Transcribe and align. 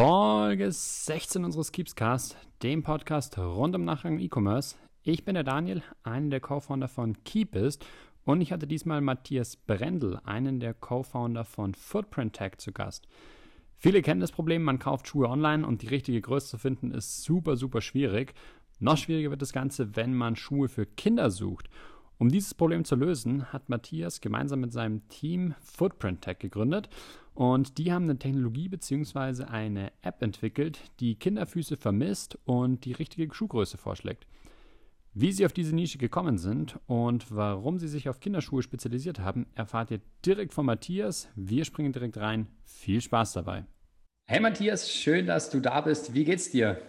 Folge 0.00 0.70
16 0.70 1.44
unseres 1.44 1.72
Keepscast, 1.72 2.36
dem 2.62 2.84
Podcast 2.84 3.36
rund 3.36 3.74
um 3.74 3.84
Nachrang 3.84 4.20
E-Commerce. 4.20 4.76
Ich 5.02 5.24
bin 5.24 5.34
der 5.34 5.42
Daniel, 5.42 5.82
einer 6.04 6.30
der 6.30 6.38
Co-Founder 6.38 6.86
von 6.86 7.24
Keepist 7.24 7.84
und 8.24 8.40
ich 8.40 8.52
hatte 8.52 8.68
diesmal 8.68 9.00
Matthias 9.00 9.56
Brendel, 9.56 10.20
einen 10.22 10.60
der 10.60 10.72
Co-Founder 10.72 11.44
von 11.44 11.74
Footprint 11.74 12.34
Tech 12.34 12.58
zu 12.58 12.70
Gast. 12.70 13.08
Viele 13.76 14.00
kennen 14.00 14.20
das 14.20 14.30
Problem, 14.30 14.62
man 14.62 14.78
kauft 14.78 15.08
Schuhe 15.08 15.28
online 15.28 15.66
und 15.66 15.82
die 15.82 15.88
richtige 15.88 16.20
Größe 16.20 16.50
zu 16.50 16.58
finden 16.58 16.92
ist 16.92 17.24
super, 17.24 17.56
super 17.56 17.80
schwierig. 17.80 18.34
Noch 18.78 18.98
schwieriger 18.98 19.30
wird 19.30 19.42
das 19.42 19.52
Ganze, 19.52 19.96
wenn 19.96 20.14
man 20.14 20.36
Schuhe 20.36 20.68
für 20.68 20.86
Kinder 20.86 21.28
sucht. 21.28 21.68
Um 22.18 22.30
dieses 22.30 22.52
Problem 22.52 22.84
zu 22.84 22.96
lösen, 22.96 23.52
hat 23.52 23.68
Matthias 23.68 24.20
gemeinsam 24.20 24.60
mit 24.60 24.72
seinem 24.72 25.06
Team 25.08 25.54
Footprint 25.60 26.20
Tech 26.22 26.40
gegründet 26.40 26.88
und 27.34 27.78
die 27.78 27.92
haben 27.92 28.04
eine 28.04 28.18
Technologie 28.18 28.68
bzw. 28.68 29.44
eine 29.44 29.92
App 30.02 30.20
entwickelt, 30.20 30.80
die 30.98 31.14
Kinderfüße 31.14 31.76
vermisst 31.76 32.36
und 32.44 32.84
die 32.84 32.92
richtige 32.92 33.32
Schuhgröße 33.32 33.78
vorschlägt. 33.78 34.26
Wie 35.14 35.30
sie 35.30 35.46
auf 35.46 35.52
diese 35.52 35.74
Nische 35.74 35.98
gekommen 35.98 36.38
sind 36.38 36.78
und 36.86 37.30
warum 37.30 37.78
sie 37.78 37.88
sich 37.88 38.08
auf 38.08 38.18
Kinderschuhe 38.18 38.62
spezialisiert 38.62 39.20
haben, 39.20 39.46
erfahrt 39.54 39.92
ihr 39.92 40.00
direkt 40.26 40.52
von 40.52 40.66
Matthias. 40.66 41.28
Wir 41.36 41.64
springen 41.64 41.92
direkt 41.92 42.18
rein. 42.18 42.48
Viel 42.64 43.00
Spaß 43.00 43.32
dabei. 43.34 43.64
Hey 44.26 44.40
Matthias, 44.40 44.90
schön, 44.90 45.26
dass 45.26 45.50
du 45.50 45.60
da 45.60 45.80
bist. 45.80 46.14
Wie 46.14 46.24
geht's 46.24 46.50
dir? 46.50 46.82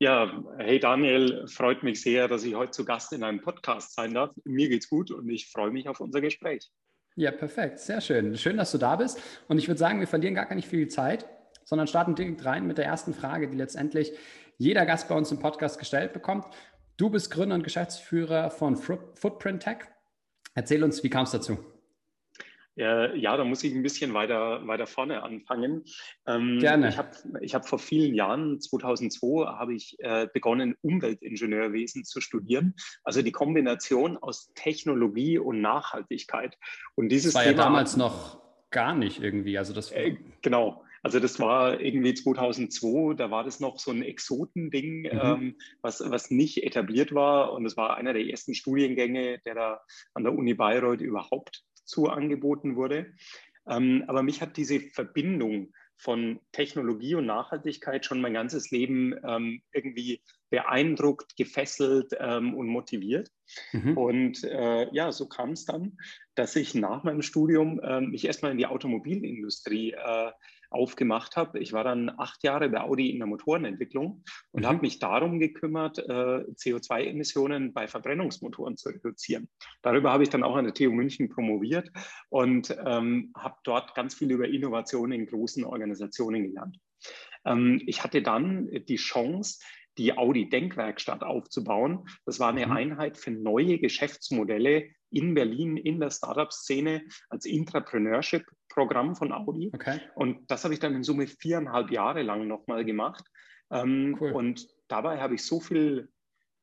Ja, 0.00 0.42
hey 0.58 0.80
Daniel, 0.80 1.46
freut 1.46 1.82
mich 1.84 2.02
sehr, 2.02 2.26
dass 2.26 2.42
ich 2.42 2.54
heute 2.54 2.72
zu 2.72 2.84
Gast 2.84 3.12
in 3.12 3.22
einem 3.22 3.40
Podcast 3.40 3.94
sein 3.94 4.12
darf. 4.12 4.32
Mir 4.44 4.68
geht's 4.68 4.88
gut 4.88 5.10
und 5.10 5.28
ich 5.28 5.50
freue 5.50 5.70
mich 5.70 5.88
auf 5.88 6.00
unser 6.00 6.20
Gespräch. 6.20 6.68
Ja, 7.16 7.30
perfekt, 7.30 7.78
sehr 7.78 8.00
schön. 8.00 8.36
Schön, 8.36 8.56
dass 8.56 8.72
du 8.72 8.78
da 8.78 8.96
bist. 8.96 9.20
Und 9.46 9.58
ich 9.58 9.68
würde 9.68 9.78
sagen, 9.78 10.00
wir 10.00 10.08
verlieren 10.08 10.34
gar 10.34 10.52
nicht 10.52 10.66
viel 10.66 10.88
Zeit, 10.88 11.26
sondern 11.64 11.86
starten 11.86 12.16
direkt 12.16 12.44
rein 12.44 12.66
mit 12.66 12.76
der 12.76 12.86
ersten 12.86 13.14
Frage, 13.14 13.48
die 13.48 13.56
letztendlich 13.56 14.12
jeder 14.58 14.84
Gast 14.84 15.08
bei 15.08 15.14
uns 15.14 15.30
im 15.30 15.38
Podcast 15.38 15.78
gestellt 15.78 16.12
bekommt. 16.12 16.44
Du 16.96 17.08
bist 17.10 17.30
Gründer 17.30 17.54
und 17.54 17.62
Geschäftsführer 17.62 18.50
von 18.50 18.76
Footprint 18.76 19.62
Tech. 19.62 19.78
Erzähl 20.54 20.82
uns, 20.82 21.04
wie 21.04 21.10
kam 21.10 21.22
es 21.22 21.30
dazu? 21.30 21.58
Äh, 22.76 23.16
ja, 23.18 23.36
da 23.36 23.44
muss 23.44 23.62
ich 23.62 23.74
ein 23.74 23.82
bisschen 23.82 24.14
weiter, 24.14 24.66
weiter 24.66 24.86
vorne 24.86 25.22
anfangen. 25.22 25.84
Ähm, 26.26 26.58
Gerne. 26.58 26.88
Ich 26.88 26.98
habe 26.98 27.10
ich 27.40 27.54
hab 27.54 27.68
vor 27.68 27.78
vielen 27.78 28.14
Jahren, 28.14 28.60
2002, 28.60 29.46
habe 29.46 29.74
ich 29.74 29.96
äh, 30.00 30.26
begonnen, 30.32 30.74
Umweltingenieurwesen 30.82 32.04
zu 32.04 32.20
studieren. 32.20 32.74
Also 33.04 33.22
die 33.22 33.32
Kombination 33.32 34.16
aus 34.16 34.52
Technologie 34.54 35.38
und 35.38 35.60
Nachhaltigkeit. 35.60 36.56
Und 36.94 37.10
dieses 37.10 37.32
das 37.32 37.34
war 37.36 37.42
Thema, 37.44 37.56
ja 37.56 37.64
damals 37.64 37.96
noch 37.96 38.42
gar 38.70 38.94
nicht 38.94 39.22
irgendwie. 39.22 39.56
Also 39.56 39.72
das 39.72 39.92
äh, 39.92 40.16
genau. 40.42 40.84
Also 41.04 41.20
das 41.20 41.38
war 41.38 41.80
irgendwie 41.80 42.14
2002, 42.14 43.14
da 43.14 43.30
war 43.30 43.44
das 43.44 43.60
noch 43.60 43.78
so 43.78 43.90
ein 43.90 44.02
Exotending, 44.02 45.02
mhm. 45.02 45.10
ähm, 45.12 45.56
was, 45.82 46.02
was 46.10 46.30
nicht 46.30 46.64
etabliert 46.64 47.14
war. 47.14 47.52
Und 47.52 47.66
es 47.66 47.76
war 47.76 47.98
einer 47.98 48.14
der 48.14 48.24
ersten 48.24 48.54
Studiengänge, 48.54 49.38
der 49.44 49.54
da 49.54 49.80
an 50.14 50.24
der 50.24 50.34
Uni 50.34 50.54
Bayreuth 50.54 51.02
überhaupt 51.02 51.62
zu 51.84 52.08
angeboten 52.08 52.76
wurde. 52.76 53.14
Ähm, 53.66 54.04
aber 54.06 54.22
mich 54.22 54.40
hat 54.40 54.56
diese 54.56 54.80
Verbindung 54.80 55.72
von 55.96 56.40
Technologie 56.52 57.14
und 57.14 57.26
Nachhaltigkeit 57.26 58.04
schon 58.04 58.20
mein 58.20 58.34
ganzes 58.34 58.70
Leben 58.70 59.14
ähm, 59.26 59.62
irgendwie 59.72 60.22
beeindruckt, 60.50 61.36
gefesselt 61.36 62.12
ähm, 62.18 62.54
und 62.54 62.68
motiviert. 62.68 63.30
Mhm. 63.72 63.96
Und 63.96 64.44
äh, 64.44 64.88
ja, 64.92 65.12
so 65.12 65.28
kam 65.28 65.50
es 65.50 65.64
dann, 65.64 65.98
dass 66.34 66.56
ich 66.56 66.74
nach 66.74 67.04
meinem 67.04 67.22
Studium 67.22 67.80
äh, 67.80 68.00
mich 68.00 68.24
erstmal 68.24 68.52
in 68.52 68.58
die 68.58 68.66
Automobilindustrie 68.66 69.92
äh, 69.92 70.30
aufgemacht 70.70 71.36
habe. 71.36 71.60
Ich 71.60 71.72
war 71.72 71.84
dann 71.84 72.10
acht 72.18 72.42
Jahre 72.42 72.68
bei 72.68 72.80
Audi 72.80 73.10
in 73.10 73.18
der 73.18 73.28
Motorenentwicklung 73.28 74.24
und 74.50 74.62
mhm. 74.62 74.66
habe 74.66 74.80
mich 74.80 74.98
darum 74.98 75.38
gekümmert, 75.38 75.98
äh, 75.98 76.02
CO2-Emissionen 76.02 77.72
bei 77.72 77.86
Verbrennungsmotoren 77.86 78.76
zu 78.76 78.88
reduzieren. 78.88 79.48
Darüber 79.82 80.12
habe 80.12 80.24
ich 80.24 80.30
dann 80.30 80.42
auch 80.42 80.56
an 80.56 80.64
der 80.64 80.74
TU 80.74 80.90
München 80.90 81.28
promoviert 81.28 81.90
und 82.28 82.76
ähm, 82.84 83.32
habe 83.36 83.56
dort 83.64 83.94
ganz 83.94 84.14
viel 84.14 84.30
über 84.30 84.48
Innovationen 84.48 85.20
in 85.20 85.26
großen 85.26 85.64
Organisationen 85.64 86.44
gelernt. 86.44 86.78
Ähm, 87.44 87.80
ich 87.86 88.02
hatte 88.02 88.22
dann 88.22 88.68
die 88.88 88.96
Chance, 88.96 89.60
die 89.98 90.16
Audi 90.16 90.48
Denkwerkstatt 90.48 91.22
aufzubauen. 91.22 92.06
Das 92.26 92.40
war 92.40 92.48
eine 92.48 92.66
mhm. 92.66 92.72
Einheit 92.72 93.16
für 93.16 93.30
neue 93.30 93.78
Geschäftsmodelle 93.78 94.88
in 95.10 95.34
Berlin 95.34 95.76
in 95.76 96.00
der 96.00 96.10
Startup-Szene 96.10 97.04
als 97.28 97.46
Intrapreneurship-Programm 97.46 99.14
von 99.14 99.32
Audi. 99.32 99.70
Okay. 99.72 100.00
Und 100.14 100.50
das 100.50 100.64
habe 100.64 100.74
ich 100.74 100.80
dann 100.80 100.94
in 100.94 101.04
Summe 101.04 101.26
viereinhalb 101.26 101.90
Jahre 101.90 102.22
lang 102.22 102.48
nochmal 102.48 102.84
gemacht. 102.84 103.24
Ähm, 103.70 104.16
cool. 104.20 104.32
Und 104.32 104.66
dabei 104.88 105.20
habe 105.20 105.34
ich 105.36 105.44
so 105.44 105.60
viel 105.60 106.08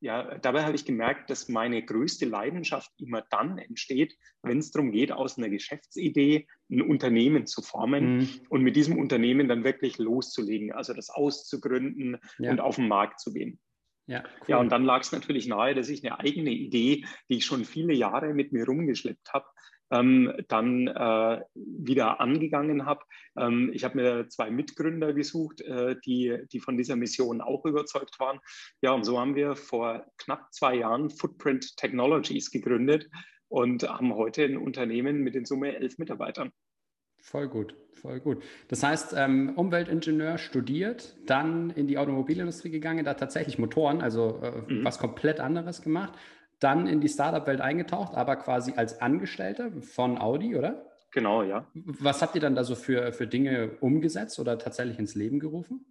ja, 0.01 0.37
dabei 0.39 0.63
habe 0.63 0.75
ich 0.75 0.83
gemerkt, 0.83 1.29
dass 1.29 1.47
meine 1.47 1.85
größte 1.85 2.25
Leidenschaft 2.25 2.91
immer 2.97 3.23
dann 3.29 3.59
entsteht, 3.59 4.17
wenn 4.41 4.57
es 4.57 4.71
darum 4.71 4.91
geht, 4.91 5.11
aus 5.11 5.37
einer 5.37 5.49
Geschäftsidee 5.49 6.47
ein 6.71 6.81
Unternehmen 6.81 7.45
zu 7.45 7.61
formen 7.61 8.17
mhm. 8.17 8.29
und 8.49 8.63
mit 8.63 8.75
diesem 8.75 8.97
Unternehmen 8.97 9.47
dann 9.47 9.63
wirklich 9.63 9.99
loszulegen, 9.99 10.71
also 10.71 10.95
das 10.95 11.11
auszugründen 11.11 12.17
ja. 12.39 12.49
und 12.49 12.59
auf 12.59 12.77
den 12.77 12.87
Markt 12.87 13.19
zu 13.19 13.31
gehen. 13.31 13.59
Ja, 14.07 14.23
cool. 14.23 14.45
ja, 14.47 14.57
und 14.57 14.71
dann 14.71 14.83
lag 14.83 15.01
es 15.01 15.11
natürlich 15.11 15.47
nahe, 15.47 15.75
dass 15.75 15.87
ich 15.87 16.03
eine 16.03 16.19
eigene 16.19 16.49
Idee, 16.49 17.05
die 17.29 17.37
ich 17.37 17.45
schon 17.45 17.63
viele 17.63 17.93
Jahre 17.93 18.33
mit 18.33 18.51
mir 18.51 18.65
rumgeschleppt 18.65 19.31
habe, 19.31 19.45
ähm, 19.91 20.33
dann 20.47 20.87
äh, 20.87 21.41
wieder 21.53 22.19
angegangen 22.19 22.85
habe. 22.85 23.01
Ähm, 23.37 23.71
ich 23.73 23.83
habe 23.83 23.97
mir 23.97 24.29
zwei 24.29 24.49
Mitgründer 24.49 25.13
gesucht, 25.13 25.61
äh, 25.61 25.95
die, 26.05 26.37
die 26.51 26.59
von 26.59 26.77
dieser 26.77 26.95
Mission 26.95 27.41
auch 27.41 27.65
überzeugt 27.65 28.19
waren. 28.19 28.39
Ja, 28.81 28.91
und 28.91 29.03
so 29.03 29.19
haben 29.19 29.35
wir 29.35 29.55
vor 29.55 30.05
knapp 30.17 30.53
zwei 30.53 30.75
Jahren 30.75 31.09
Footprint 31.09 31.77
Technologies 31.77 32.51
gegründet 32.51 33.09
und 33.49 33.87
haben 33.87 34.15
heute 34.15 34.45
ein 34.45 34.57
Unternehmen 34.57 35.21
mit 35.21 35.35
in 35.35 35.45
Summe 35.45 35.75
elf 35.75 35.97
Mitarbeitern. 35.97 36.51
Voll 37.23 37.49
gut, 37.49 37.75
voll 37.93 38.19
gut. 38.19 38.43
Das 38.69 38.81
heißt, 38.81 39.13
ähm, 39.15 39.53
Umweltingenieur 39.55 40.39
studiert, 40.39 41.15
dann 41.27 41.69
in 41.69 41.85
die 41.85 41.99
Automobilindustrie 41.99 42.71
gegangen, 42.71 43.05
da 43.05 43.13
tatsächlich 43.13 43.59
Motoren, 43.59 44.01
also 44.01 44.39
äh, 44.41 44.73
mhm. 44.73 44.83
was 44.83 44.97
komplett 44.97 45.39
anderes 45.39 45.83
gemacht 45.83 46.13
dann 46.61 46.87
in 46.87 47.01
die 47.01 47.09
Startup-Welt 47.09 47.59
eingetaucht, 47.59 48.15
aber 48.15 48.37
quasi 48.37 48.73
als 48.77 49.01
Angestellter 49.01 49.71
von 49.81 50.17
Audi, 50.17 50.55
oder? 50.55 50.85
Genau, 51.11 51.43
ja. 51.43 51.65
Was 51.73 52.21
habt 52.21 52.35
ihr 52.35 52.41
dann 52.41 52.55
da 52.55 52.63
so 52.63 52.75
für, 52.75 53.11
für 53.11 53.27
Dinge 53.27 53.71
umgesetzt 53.81 54.39
oder 54.39 54.57
tatsächlich 54.57 54.97
ins 54.97 55.15
Leben 55.15 55.39
gerufen? 55.39 55.85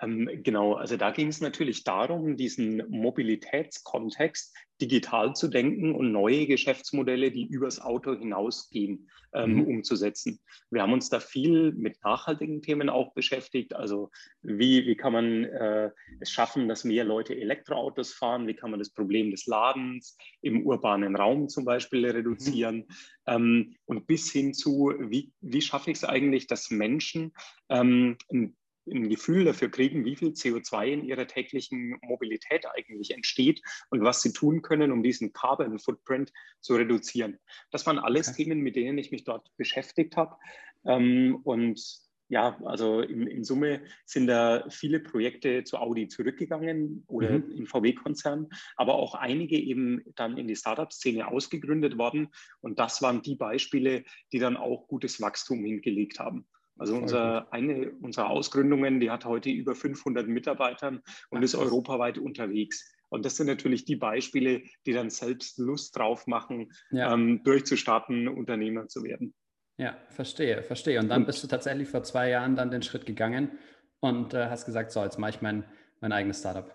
Ähm, 0.00 0.28
genau, 0.42 0.74
also 0.74 0.96
da 0.96 1.10
ging 1.10 1.28
es 1.28 1.40
natürlich 1.40 1.84
darum, 1.84 2.36
diesen 2.36 2.82
Mobilitätskontext 2.88 4.54
digital 4.80 5.34
zu 5.34 5.48
denken 5.48 5.94
und 5.94 6.10
neue 6.10 6.46
Geschäftsmodelle, 6.46 7.30
die 7.30 7.46
übers 7.46 7.80
Auto 7.80 8.14
hinausgehen, 8.16 9.08
ähm, 9.32 9.54
mhm. 9.54 9.66
umzusetzen. 9.66 10.40
Wir 10.70 10.82
haben 10.82 10.92
uns 10.92 11.08
da 11.08 11.20
viel 11.20 11.72
mit 11.72 12.02
nachhaltigen 12.02 12.60
Themen 12.60 12.88
auch 12.88 13.14
beschäftigt. 13.14 13.74
Also 13.74 14.10
wie, 14.42 14.86
wie 14.86 14.96
kann 14.96 15.12
man 15.12 15.44
äh, 15.44 15.90
es 16.20 16.30
schaffen, 16.30 16.68
dass 16.68 16.84
mehr 16.84 17.04
Leute 17.04 17.36
Elektroautos 17.36 18.12
fahren? 18.12 18.46
Wie 18.48 18.54
kann 18.54 18.70
man 18.70 18.80
das 18.80 18.90
Problem 18.90 19.30
des 19.30 19.46
Ladens 19.46 20.16
im 20.40 20.66
urbanen 20.66 21.14
Raum 21.14 21.48
zum 21.48 21.64
Beispiel 21.64 22.06
reduzieren? 22.06 22.78
Mhm. 22.78 22.84
Ähm, 23.26 23.76
und 23.86 24.06
bis 24.06 24.30
hin 24.32 24.54
zu, 24.54 24.92
wie, 24.98 25.32
wie 25.40 25.62
schaffe 25.62 25.92
ich 25.92 25.98
es 25.98 26.04
eigentlich, 26.04 26.48
dass 26.48 26.70
Menschen 26.70 27.32
ähm, 27.68 28.16
ein 28.32 28.56
ein 28.86 29.08
Gefühl 29.08 29.44
dafür 29.44 29.70
kriegen, 29.70 30.04
wie 30.04 30.16
viel 30.16 30.30
CO2 30.30 30.86
in 30.86 31.04
ihrer 31.04 31.26
täglichen 31.26 31.98
Mobilität 32.02 32.66
eigentlich 32.66 33.12
entsteht 33.12 33.62
und 33.90 34.02
was 34.02 34.22
sie 34.22 34.32
tun 34.32 34.62
können, 34.62 34.92
um 34.92 35.02
diesen 35.02 35.32
Carbon 35.32 35.78
Footprint 35.78 36.32
zu 36.60 36.74
reduzieren. 36.74 37.38
Das 37.70 37.86
waren 37.86 37.98
alles 37.98 38.28
okay. 38.28 38.44
Themen, 38.44 38.60
mit 38.60 38.76
denen 38.76 38.98
ich 38.98 39.10
mich 39.10 39.24
dort 39.24 39.48
beschäftigt 39.56 40.16
habe. 40.16 40.36
Ähm, 40.84 41.40
und 41.44 41.80
ja, 42.28 42.58
also 42.64 43.00
in, 43.00 43.26
in, 43.26 43.44
Summe 43.44 43.82
sind 44.06 44.26
da 44.26 44.64
viele 44.70 44.98
Projekte 44.98 45.62
zu 45.64 45.76
Audi 45.76 46.08
zurückgegangen 46.08 47.04
oder 47.06 47.38
mhm. 47.38 47.50
im 47.52 47.66
VW-Konzern, 47.66 48.48
aber 48.76 48.94
auch 48.94 49.14
einige 49.14 49.58
eben 49.58 50.02
dann 50.14 50.38
in 50.38 50.48
die 50.48 50.56
Startup-Szene 50.56 51.28
ausgegründet 51.28 51.98
worden. 51.98 52.28
Und 52.60 52.78
das 52.78 53.02
waren 53.02 53.22
die 53.22 53.36
Beispiele, 53.36 54.04
die 54.32 54.38
dann 54.38 54.56
auch 54.56 54.88
gutes 54.88 55.20
Wachstum 55.20 55.64
hingelegt 55.64 56.18
haben. 56.18 56.46
Also 56.76 56.96
unser, 56.96 57.52
eine 57.52 57.92
unserer 58.02 58.30
Ausgründungen, 58.30 59.00
die 59.00 59.10
hat 59.10 59.24
heute 59.24 59.50
über 59.50 59.74
500 59.74 60.26
Mitarbeitern 60.26 61.02
und 61.30 61.38
Ach, 61.38 61.42
ist 61.42 61.54
europaweit 61.54 62.18
unterwegs. 62.18 62.92
Und 63.10 63.24
das 63.24 63.36
sind 63.36 63.46
natürlich 63.46 63.84
die 63.84 63.96
Beispiele, 63.96 64.62
die 64.86 64.92
dann 64.92 65.10
selbst 65.10 65.58
Lust 65.58 65.96
drauf 65.96 66.26
machen, 66.26 66.72
ja. 66.90 67.12
ähm, 67.14 67.42
durchzustarten, 67.44 68.26
Unternehmer 68.26 68.88
zu 68.88 69.04
werden. 69.04 69.34
Ja, 69.76 69.96
verstehe, 70.10 70.62
verstehe. 70.62 70.98
Und 71.00 71.08
dann 71.08 71.22
und, 71.22 71.26
bist 71.26 71.42
du 71.42 71.46
tatsächlich 71.46 71.88
vor 71.88 72.02
zwei 72.02 72.30
Jahren 72.30 72.56
dann 72.56 72.70
den 72.70 72.82
Schritt 72.82 73.06
gegangen 73.06 73.52
und 74.00 74.34
äh, 74.34 74.48
hast 74.48 74.66
gesagt, 74.66 74.90
so, 74.90 75.02
jetzt 75.02 75.18
mache 75.18 75.30
ich 75.30 75.42
mein, 75.42 75.64
mein 76.00 76.12
eigenes 76.12 76.40
Startup. 76.40 76.74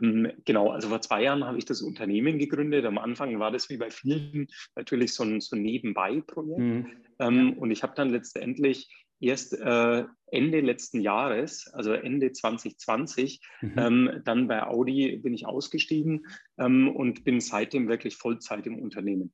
Ähm, 0.00 0.32
genau, 0.44 0.70
also 0.70 0.88
vor 0.88 1.00
zwei 1.00 1.22
Jahren 1.22 1.44
habe 1.44 1.58
ich 1.58 1.64
das 1.64 1.82
Unternehmen 1.82 2.38
gegründet. 2.38 2.84
Am 2.84 2.98
Anfang 2.98 3.38
war 3.38 3.50
das 3.50 3.68
wie 3.70 3.76
bei 3.76 3.90
vielen 3.90 4.48
natürlich 4.74 5.14
so 5.14 5.22
ein, 5.22 5.40
so 5.40 5.56
Nebenbei-Projekt. 5.56 6.58
Mhm. 6.58 6.86
Ähm, 7.18 7.58
und 7.58 7.70
ich 7.70 7.82
habe 7.82 7.94
dann 7.94 8.10
letztendlich 8.10 8.88
erst 9.22 9.54
äh, 9.54 10.04
Ende 10.26 10.60
letzten 10.60 11.00
Jahres, 11.00 11.68
also 11.72 11.92
Ende 11.92 12.32
2020, 12.32 13.40
mhm. 13.60 13.74
ähm, 13.76 14.22
dann 14.24 14.48
bei 14.48 14.62
Audi 14.62 15.16
bin 15.16 15.34
ich 15.34 15.46
ausgestiegen 15.46 16.26
ähm, 16.58 16.88
und 16.94 17.24
bin 17.24 17.40
seitdem 17.40 17.88
wirklich 17.88 18.16
Vollzeit 18.16 18.66
im 18.66 18.78
Unternehmen. 18.78 19.32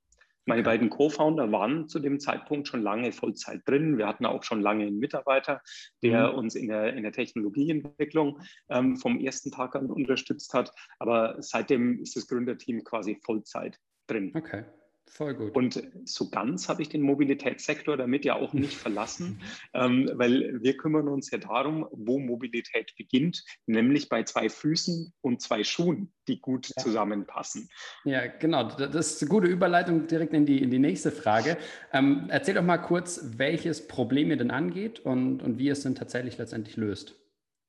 Meine 0.49 0.63
okay. 0.63 0.71
beiden 0.71 0.89
Co-Founder 0.89 1.53
waren 1.53 1.89
zu 1.89 1.99
dem 1.99 2.21
Zeitpunkt 2.21 2.69
schon 2.69 2.83
lange 2.83 3.13
Vollzeit 3.13 3.61
drin. 3.67 3.99
Wir 3.99 4.07
hatten 4.07 4.25
auch 4.25 4.43
schon 4.45 4.63
lange 4.63 4.87
einen 4.87 4.99
Mitarbeiter, 4.99 5.61
der 6.03 6.33
mhm. 6.33 6.39
uns 6.39 6.55
in 6.55 6.69
der, 6.69 6.95
in 6.95 7.03
der 7.03 7.13
Technologieentwicklung 7.13 8.41
ähm, 8.71 8.97
vom 8.97 9.21
ersten 9.21 9.51
Tag 9.51 9.77
an 9.77 9.91
unterstützt 9.91 10.55
hat. 10.55 10.73
Aber 10.99 11.37
seitdem 11.41 12.01
ist 12.01 12.17
das 12.17 12.27
Gründerteam 12.27 12.83
quasi 12.83 13.19
Vollzeit 13.23 13.79
drin. 14.07 14.33
Okay. 14.35 14.65
Voll 15.11 15.35
gut. 15.35 15.55
Und 15.55 15.83
so 16.05 16.31
ganz 16.31 16.69
habe 16.69 16.83
ich 16.83 16.89
den 16.89 17.03
Mobilitätssektor 17.03 17.97
damit 17.97 18.25
ja 18.25 18.37
auch 18.37 18.53
nicht 18.53 18.75
verlassen, 18.75 19.41
ähm, 19.75 20.11
weil 20.15 20.63
wir 20.63 20.77
kümmern 20.77 21.09
uns 21.09 21.31
ja 21.31 21.39
darum, 21.39 21.87
wo 21.91 22.19
Mobilität 22.19 22.95
beginnt, 22.97 23.45
nämlich 23.67 24.09
bei 24.09 24.23
zwei 24.23 24.49
Füßen 24.49 25.13
und 25.21 25.41
zwei 25.41 25.65
Schuhen, 25.65 26.13
die 26.29 26.41
gut 26.41 26.69
ja. 26.69 26.83
zusammenpassen. 26.83 27.69
Ja, 28.05 28.27
genau. 28.27 28.65
Das 28.65 29.15
ist 29.15 29.23
eine 29.23 29.29
gute 29.29 29.49
Überleitung 29.49 30.07
direkt 30.07 30.35
in 30.35 30.47
die, 30.47 30.63
in 30.63 30.71
die 30.71 30.79
nächste 30.79 31.11
Frage. 31.11 31.57
Ähm, 31.93 32.27
erzähl 32.29 32.55
doch 32.55 32.63
mal 32.63 32.79
kurz, 32.79 33.21
welches 33.37 33.89
Problem 33.89 34.31
ihr 34.31 34.37
denn 34.37 34.51
angeht 34.51 35.01
und, 35.01 35.43
und 35.43 35.59
wie 35.59 35.67
ihr 35.67 35.73
es 35.73 35.83
denn 35.83 35.95
tatsächlich 35.95 36.39
letztendlich 36.39 36.77
löst. 36.77 37.15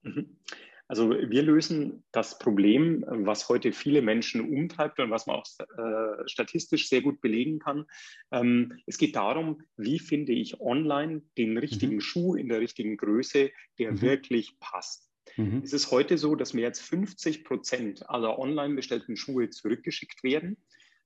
Mhm. 0.03 0.37
Also 0.89 1.11
wir 1.11 1.43
lösen 1.43 2.03
das 2.11 2.39
Problem, 2.39 3.05
was 3.07 3.47
heute 3.47 3.73
viele 3.73 4.01
Menschen 4.01 4.41
umtreibt 4.41 4.99
und 4.99 5.11
was 5.11 5.27
man 5.27 5.35
auch 5.35 5.45
äh, 5.59 6.27
statistisch 6.27 6.89
sehr 6.89 7.01
gut 7.01 7.21
belegen 7.21 7.59
kann. 7.59 7.85
Ähm, 8.31 8.73
es 8.87 8.97
geht 8.97 9.15
darum, 9.15 9.61
wie 9.77 9.99
finde 9.99 10.33
ich 10.33 10.59
online 10.59 11.21
den 11.37 11.59
richtigen 11.59 11.95
mhm. 11.95 12.01
Schuh 12.01 12.35
in 12.35 12.49
der 12.49 12.59
richtigen 12.59 12.97
Größe, 12.97 13.51
der 13.77 13.91
mhm. 13.91 14.01
wirklich 14.01 14.59
passt. 14.59 15.11
Mhm. 15.37 15.61
Es 15.63 15.73
ist 15.73 15.91
heute 15.91 16.17
so, 16.17 16.33
dass 16.33 16.55
mehr 16.55 16.69
als 16.69 16.79
50 16.79 17.43
Prozent 17.43 18.09
aller 18.09 18.39
online 18.39 18.73
bestellten 18.73 19.15
Schuhe 19.15 19.51
zurückgeschickt 19.51 20.23
werden 20.23 20.57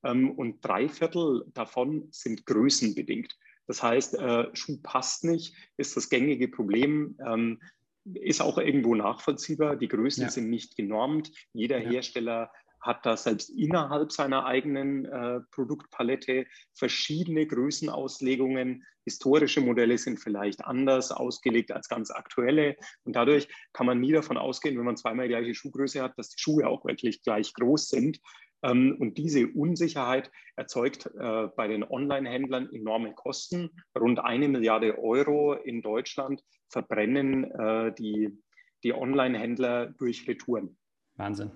ähm, 0.05 0.31
und 0.31 0.63
drei 0.63 0.87
Viertel 0.87 1.43
davon 1.53 2.07
sind 2.11 2.45
größenbedingt. 2.45 3.37
Das 3.67 3.83
heißt, 3.83 4.15
äh, 4.15 4.45
Schuh 4.53 4.79
passt 4.81 5.25
nicht, 5.25 5.55
ist 5.75 5.97
das 5.97 6.09
gängige 6.09 6.47
Problem. 6.47 7.17
Ähm, 7.25 7.59
ist 8.05 8.41
auch 8.41 8.57
irgendwo 8.57 8.95
nachvollziehbar. 8.95 9.75
Die 9.75 9.87
Größen 9.87 10.23
ja. 10.23 10.29
sind 10.29 10.49
nicht 10.49 10.75
genormt. 10.75 11.31
Jeder 11.53 11.79
ja. 11.81 11.89
Hersteller 11.89 12.51
hat 12.83 13.05
da 13.05 13.15
selbst 13.15 13.49
innerhalb 13.49 14.11
seiner 14.11 14.45
eigenen 14.45 15.05
äh, 15.05 15.39
Produktpalette 15.51 16.45
verschiedene 16.73 17.47
Größenauslegungen. 17.47 18.83
Historische 19.05 19.61
Modelle 19.61 19.97
sind 19.97 20.19
vielleicht 20.19 20.65
anders 20.65 21.11
ausgelegt 21.11 21.71
als 21.71 21.87
ganz 21.87 22.11
aktuelle. 22.11 22.75
Und 23.05 23.15
dadurch 23.15 23.47
kann 23.71 23.85
man 23.85 24.01
nie 24.01 24.11
davon 24.11 24.37
ausgehen, 24.37 24.77
wenn 24.77 24.85
man 24.85 24.97
zweimal 24.97 25.27
die 25.27 25.33
gleiche 25.33 25.55
Schuhgröße 25.55 26.01
hat, 26.01 26.17
dass 26.17 26.29
die 26.29 26.41
Schuhe 26.41 26.67
auch 26.67 26.83
wirklich 26.83 27.23
gleich 27.23 27.53
groß 27.53 27.87
sind. 27.87 28.19
Ähm, 28.63 28.97
und 28.99 29.17
diese 29.17 29.47
Unsicherheit 29.47 30.29
erzeugt 30.55 31.05
äh, 31.05 31.47
bei 31.55 31.67
den 31.67 31.83
Online-Händlern 31.83 32.69
enorme 32.73 33.13
Kosten. 33.13 33.69
Rund 33.97 34.19
eine 34.19 34.49
Milliarde 34.49 34.97
Euro 34.97 35.53
in 35.53 35.81
Deutschland 35.81 36.43
verbrennen 36.73 37.45
äh, 37.51 37.93
die, 37.93 38.37
die 38.83 38.93
Online-Händler 38.93 39.93
durch 39.97 40.27
Retouren. 40.27 40.75
Wahnsinn. 41.15 41.51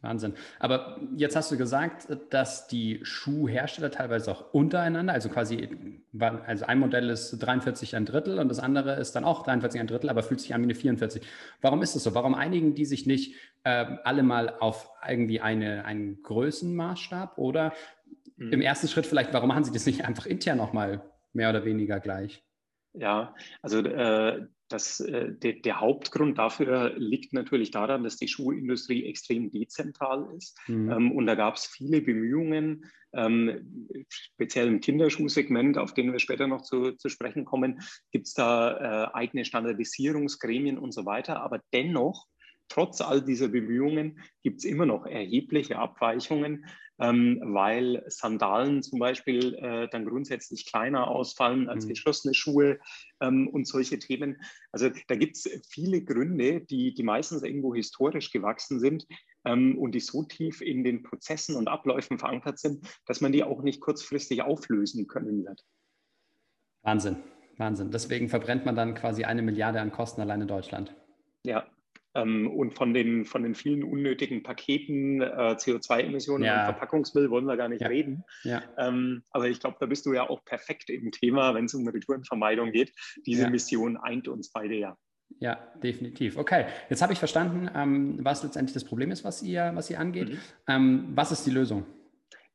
Wahnsinn. 0.00 0.34
Aber 0.58 1.00
jetzt 1.16 1.36
hast 1.36 1.52
du 1.52 1.56
gesagt, 1.56 2.08
dass 2.30 2.66
die 2.66 2.98
Schuhhersteller 3.04 3.92
teilweise 3.92 4.32
auch 4.32 4.52
untereinander, 4.52 5.12
also 5.12 5.28
quasi, 5.28 5.68
also 6.18 6.64
ein 6.64 6.80
Modell 6.80 7.08
ist 7.08 7.38
43 7.38 7.94
ein 7.94 8.04
Drittel 8.04 8.40
und 8.40 8.48
das 8.48 8.58
andere 8.58 8.96
ist 8.96 9.12
dann 9.12 9.24
auch 9.24 9.44
43 9.44 9.80
ein 9.80 9.86
Drittel, 9.86 10.10
aber 10.10 10.24
fühlt 10.24 10.40
sich 10.40 10.54
an 10.54 10.62
wie 10.62 10.66
eine 10.66 10.74
44. 10.74 11.22
Warum 11.60 11.82
ist 11.82 11.94
das 11.94 12.02
so? 12.02 12.16
Warum 12.16 12.34
einigen 12.34 12.74
die 12.74 12.84
sich 12.84 13.06
nicht 13.06 13.36
äh, 13.62 13.86
alle 14.02 14.24
mal 14.24 14.56
auf 14.58 14.90
irgendwie 15.08 15.40
eine, 15.40 15.84
einen 15.84 16.20
Größenmaßstab 16.22 17.38
oder 17.38 17.72
mhm. 18.36 18.54
im 18.54 18.60
ersten 18.60 18.88
Schritt 18.88 19.06
vielleicht, 19.06 19.32
warum 19.32 19.48
machen 19.48 19.62
sie 19.62 19.72
das 19.72 19.86
nicht 19.86 20.04
einfach 20.04 20.26
intern 20.26 20.58
nochmal 20.58 21.00
mehr 21.32 21.48
oder 21.48 21.64
weniger 21.64 22.00
gleich? 22.00 22.42
Ja, 22.94 23.34
also 23.62 23.78
äh, 23.78 24.46
das, 24.68 25.00
äh, 25.00 25.32
de, 25.32 25.60
der 25.60 25.80
Hauptgrund 25.80 26.38
dafür 26.38 26.94
liegt 26.96 27.32
natürlich 27.32 27.70
daran, 27.70 28.04
dass 28.04 28.16
die 28.16 28.28
Schuhindustrie 28.28 29.06
extrem 29.06 29.50
dezentral 29.50 30.28
ist. 30.36 30.58
Mhm. 30.66 30.90
Ähm, 30.90 31.12
und 31.12 31.26
da 31.26 31.34
gab 31.34 31.56
es 31.56 31.66
viele 31.66 32.00
Bemühungen, 32.00 32.84
ähm, 33.14 33.88
speziell 34.08 34.68
im 34.68 34.80
Kinderschuhsegment, 34.80 35.78
auf 35.78 35.94
den 35.94 36.12
wir 36.12 36.18
später 36.18 36.46
noch 36.46 36.62
zu, 36.62 36.92
zu 36.92 37.08
sprechen 37.08 37.44
kommen, 37.44 37.80
gibt 38.10 38.26
es 38.26 38.34
da 38.34 39.06
äh, 39.06 39.14
eigene 39.14 39.44
Standardisierungsgremien 39.44 40.78
und 40.78 40.92
so 40.92 41.04
weiter. 41.04 41.42
Aber 41.42 41.60
dennoch 41.72 42.26
trotz 42.68 43.02
all 43.02 43.22
dieser 43.22 43.48
Bemühungen 43.48 44.20
gibt 44.42 44.58
es 44.58 44.64
immer 44.64 44.86
noch 44.86 45.04
erhebliche 45.04 45.78
Abweichungen 45.78 46.64
ähm, 47.02 47.40
weil 47.42 48.04
Sandalen 48.06 48.80
zum 48.82 49.00
Beispiel 49.00 49.54
äh, 49.56 49.88
dann 49.88 50.04
grundsätzlich 50.04 50.66
kleiner 50.66 51.08
ausfallen 51.08 51.68
als 51.68 51.84
mhm. 51.84 51.90
geschlossene 51.90 52.32
Schuhe 52.32 52.78
ähm, 53.20 53.48
und 53.48 53.66
solche 53.66 53.98
Themen. 53.98 54.40
Also 54.70 54.88
da 55.08 55.16
gibt 55.16 55.36
es 55.36 55.48
viele 55.68 56.02
Gründe, 56.04 56.60
die, 56.60 56.94
die 56.94 57.02
meistens 57.02 57.42
irgendwo 57.42 57.74
historisch 57.74 58.30
gewachsen 58.30 58.78
sind 58.78 59.04
ähm, 59.44 59.76
und 59.78 59.96
die 59.96 60.00
so 60.00 60.22
tief 60.22 60.60
in 60.60 60.84
den 60.84 61.02
Prozessen 61.02 61.56
und 61.56 61.66
Abläufen 61.66 62.20
verankert 62.20 62.60
sind, 62.60 62.86
dass 63.06 63.20
man 63.20 63.32
die 63.32 63.42
auch 63.42 63.62
nicht 63.62 63.80
kurzfristig 63.80 64.42
auflösen 64.42 65.08
können 65.08 65.44
wird. 65.44 65.64
Wahnsinn, 66.82 67.16
Wahnsinn. 67.56 67.90
Deswegen 67.90 68.28
verbrennt 68.28 68.64
man 68.64 68.76
dann 68.76 68.94
quasi 68.94 69.24
eine 69.24 69.42
Milliarde 69.42 69.80
an 69.80 69.90
Kosten 69.90 70.20
allein 70.20 70.42
in 70.42 70.48
Deutschland. 70.48 70.94
Ja, 71.44 71.66
und 72.14 72.74
von 72.74 72.92
den, 72.92 73.24
von 73.24 73.42
den 73.42 73.54
vielen 73.54 73.84
unnötigen 73.84 74.42
Paketen, 74.42 75.22
äh, 75.22 75.56
CO2-Emissionen 75.58 76.44
ja. 76.44 76.60
und 76.60 76.64
Verpackungsmüll 76.66 77.30
wollen 77.30 77.46
wir 77.46 77.56
gar 77.56 77.68
nicht 77.68 77.82
ja. 77.82 77.88
reden. 77.88 78.24
Ja. 78.44 78.62
Ähm, 78.76 79.22
aber 79.30 79.48
ich 79.48 79.60
glaube, 79.60 79.76
da 79.80 79.86
bist 79.86 80.04
du 80.06 80.12
ja 80.12 80.28
auch 80.28 80.44
perfekt 80.44 80.90
im 80.90 81.10
Thema, 81.10 81.54
wenn 81.54 81.64
es 81.64 81.74
um 81.74 81.86
Retourenvermeidung 81.88 82.72
geht. 82.72 82.92
Diese 83.26 83.48
Mission 83.48 83.96
eint 83.96 84.28
uns 84.28 84.50
beide 84.50 84.74
ja. 84.74 84.96
Ja, 85.38 85.56
definitiv. 85.82 86.36
Okay, 86.36 86.66
jetzt 86.90 87.02
habe 87.02 87.12
ich 87.12 87.18
verstanden, 87.18 87.70
ähm, 87.74 88.18
was 88.22 88.42
letztendlich 88.42 88.74
das 88.74 88.84
Problem 88.84 89.10
ist, 89.10 89.24
was 89.24 89.42
ihr, 89.42 89.72
was 89.74 89.90
ihr 89.90 89.98
angeht. 89.98 90.30
Mhm. 90.30 90.38
Ähm, 90.68 91.12
was 91.14 91.32
ist 91.32 91.46
die 91.46 91.50
Lösung? 91.50 91.86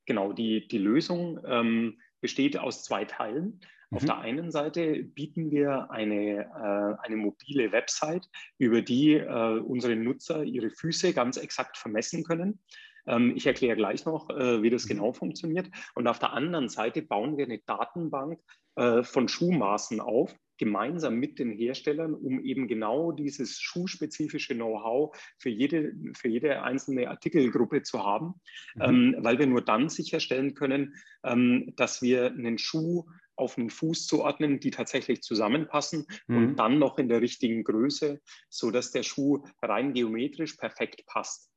Genau, 0.06 0.32
die, 0.32 0.68
die 0.68 0.78
Lösung 0.78 1.40
ähm, 1.46 2.00
besteht 2.22 2.58
aus 2.58 2.84
zwei 2.84 3.06
Teilen. 3.06 3.60
Auf 3.92 4.02
mhm. 4.02 4.08
der 4.08 4.18
einen 4.20 4.52
Seite 4.52 5.04
bieten 5.04 5.50
wir 5.50 5.90
eine, 5.92 6.46
äh, 6.46 7.06
eine 7.06 7.16
mobile 7.16 7.72
Website, 7.72 8.28
über 8.58 8.82
die 8.82 9.14
äh, 9.14 9.60
unsere 9.60 9.96
Nutzer 9.96 10.44
ihre 10.44 10.70
Füße 10.70 11.14
ganz 11.14 11.38
exakt 11.38 11.78
vermessen 11.78 12.24
können. 12.24 12.60
Ähm, 13.06 13.34
ich 13.36 13.48
erkläre 13.48 13.78
gleich 13.78 14.06
noch, 14.06 14.30
äh, 14.30 14.62
wie 14.62 14.70
das 14.70 14.86
mhm. 14.86 14.90
genau 14.90 15.14
funktioniert. 15.14 15.70
Und 15.96 16.08
auf 16.08 16.20
der 16.20 16.34
anderen 16.34 16.70
Seite 16.70 17.02
bauen 17.02 17.38
wir 17.38 17.46
eine 17.46 17.60
Datenbank 17.60 18.40
äh, 18.76 19.04
von 19.04 19.28
Schuhmaßen 19.28 20.02
auf, 20.02 20.36
gemeinsam 20.58 21.16
mit 21.16 21.40
den 21.40 21.52
Herstellern, 21.52 22.14
um 22.14 22.44
eben 22.44 22.68
genau 22.68 23.12
dieses 23.12 23.60
schuhspezifische 23.60 24.56
Know-how 24.56 25.16
für 25.38 25.50
jede, 25.50 25.94
für 26.16 26.28
jede 26.28 26.64
einzelne 26.64 27.10
Artikelgruppe 27.10 27.84
zu 27.84 28.04
haben, 28.04 28.34
mhm. 28.76 28.82
ähm, 28.82 29.16
weil 29.20 29.40
wir 29.40 29.48
nur 29.48 29.62
dann 29.62 29.88
sicherstellen 29.88 30.56
können, 30.56 30.96
ähm, 31.24 31.74
dass 31.78 32.02
wir 32.02 32.32
einen 32.32 32.58
Schuh 32.58 33.06
auf 33.38 33.58
einen 33.58 33.70
Fuß 33.70 34.08
zu 34.08 34.24
ordnen, 34.24 34.60
die 34.60 34.72
tatsächlich 34.72 35.22
zusammenpassen 35.22 36.08
mhm. 36.28 36.38
und 36.38 36.56
dann 36.58 36.80
noch 36.80 36.98
in 36.98 37.08
der 37.08 37.22
richtigen 37.22 37.64
Größe, 37.64 38.20
sodass 38.50 38.92
der 38.92 39.04
Schuh 39.04 39.46
rein 39.62 39.94
geometrisch 39.94 40.56
perfekt 40.56 41.06
passt. 41.06 41.50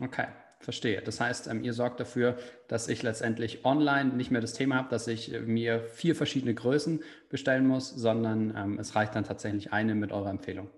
Okay, 0.00 0.26
verstehe. 0.60 1.02
Das 1.02 1.20
heißt, 1.20 1.46
ähm, 1.46 1.62
ihr 1.64 1.72
sorgt 1.72 2.00
dafür, 2.00 2.36
dass 2.66 2.88
ich 2.88 3.02
letztendlich 3.02 3.64
online 3.64 4.14
nicht 4.14 4.30
mehr 4.30 4.40
das 4.40 4.54
Thema 4.54 4.76
habe, 4.76 4.88
dass 4.90 5.06
ich 5.06 5.32
äh, 5.32 5.40
mir 5.40 5.80
vier 5.80 6.14
verschiedene 6.14 6.54
Größen 6.54 7.02
bestellen 7.28 7.66
muss, 7.66 7.90
sondern 7.90 8.54
ähm, 8.56 8.78
es 8.78 8.94
reicht 8.94 9.14
dann 9.14 9.24
tatsächlich 9.24 9.72
eine 9.72 9.94
mit 9.94 10.12
eurer 10.12 10.30
Empfehlung. 10.30 10.70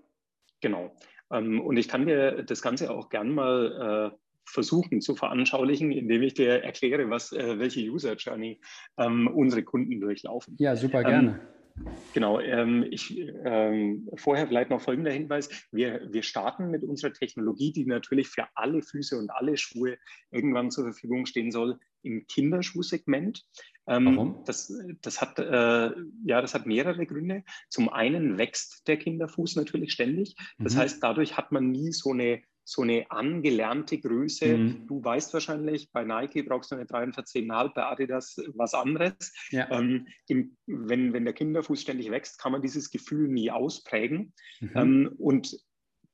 Genau. 0.61 0.95
Ähm, 1.31 1.61
und 1.61 1.77
ich 1.77 1.87
kann 1.87 2.05
dir 2.05 2.43
das 2.43 2.61
Ganze 2.61 2.91
auch 2.91 3.09
gern 3.09 3.31
mal 3.31 4.11
äh, 4.13 4.17
versuchen 4.45 5.01
zu 5.01 5.15
veranschaulichen, 5.15 5.91
indem 5.91 6.23
ich 6.23 6.33
dir 6.33 6.63
erkläre, 6.63 7.09
was, 7.09 7.31
äh, 7.31 7.59
welche 7.59 7.81
User 7.81 8.15
Journey 8.15 8.59
ähm, 8.97 9.27
unsere 9.27 9.63
Kunden 9.63 9.99
durchlaufen. 9.99 10.55
Ja, 10.59 10.75
super 10.75 11.03
gerne. 11.03 11.39
Ähm, 11.77 11.87
genau, 12.13 12.39
ähm, 12.39 12.85
ich, 12.89 13.17
ähm, 13.45 14.09
vorher 14.15 14.47
vielleicht 14.47 14.69
noch 14.69 14.81
folgender 14.81 15.11
Hinweis. 15.11 15.49
Wir, 15.71 16.07
wir 16.11 16.23
starten 16.23 16.69
mit 16.69 16.83
unserer 16.83 17.13
Technologie, 17.13 17.71
die 17.71 17.85
natürlich 17.85 18.27
für 18.27 18.47
alle 18.55 18.81
Füße 18.81 19.17
und 19.17 19.29
alle 19.29 19.57
Schuhe 19.57 19.97
irgendwann 20.31 20.71
zur 20.71 20.85
Verfügung 20.85 21.25
stehen 21.25 21.51
soll, 21.51 21.79
im 22.03 22.25
Kinderschuhsegment. 22.27 23.45
Ähm, 23.87 24.05
Warum? 24.05 24.43
Das, 24.45 24.73
das, 25.01 25.21
hat, 25.21 25.39
äh, 25.39 25.91
ja, 26.25 26.41
das 26.41 26.53
hat 26.53 26.65
mehrere 26.65 27.05
Gründe. 27.05 27.43
Zum 27.69 27.89
einen 27.89 28.37
wächst 28.37 28.87
der 28.87 28.97
Kinderfuß 28.97 29.55
natürlich 29.55 29.91
ständig. 29.93 30.35
Das 30.59 30.75
mhm. 30.75 30.79
heißt, 30.79 31.03
dadurch 31.03 31.37
hat 31.37 31.51
man 31.51 31.71
nie 31.71 31.91
so 31.91 32.11
eine 32.11 32.41
so 32.63 32.83
eine 32.83 33.09
angelernte 33.09 33.99
Größe. 33.99 34.57
Mhm. 34.57 34.87
Du 34.87 35.03
weißt 35.03 35.33
wahrscheinlich, 35.33 35.91
bei 35.91 36.03
Nike 36.03 36.43
brauchst 36.43 36.71
du 36.71 36.75
eine 36.75 36.85
43,5, 36.85 37.73
bei 37.73 37.83
Adidas 37.83 38.37
was 38.55 38.73
anderes. 38.73 39.33
Ja. 39.49 39.69
Ähm, 39.71 40.07
im, 40.27 40.57
wenn, 40.67 41.13
wenn 41.13 41.25
der 41.25 41.33
Kinderfuß 41.33 41.81
ständig 41.81 42.11
wächst, 42.11 42.39
kann 42.39 42.51
man 42.51 42.61
dieses 42.61 42.91
Gefühl 42.91 43.27
nie 43.27 43.51
ausprägen. 43.51 44.33
Mhm. 44.59 44.71
Ähm, 44.75 45.15
und 45.17 45.57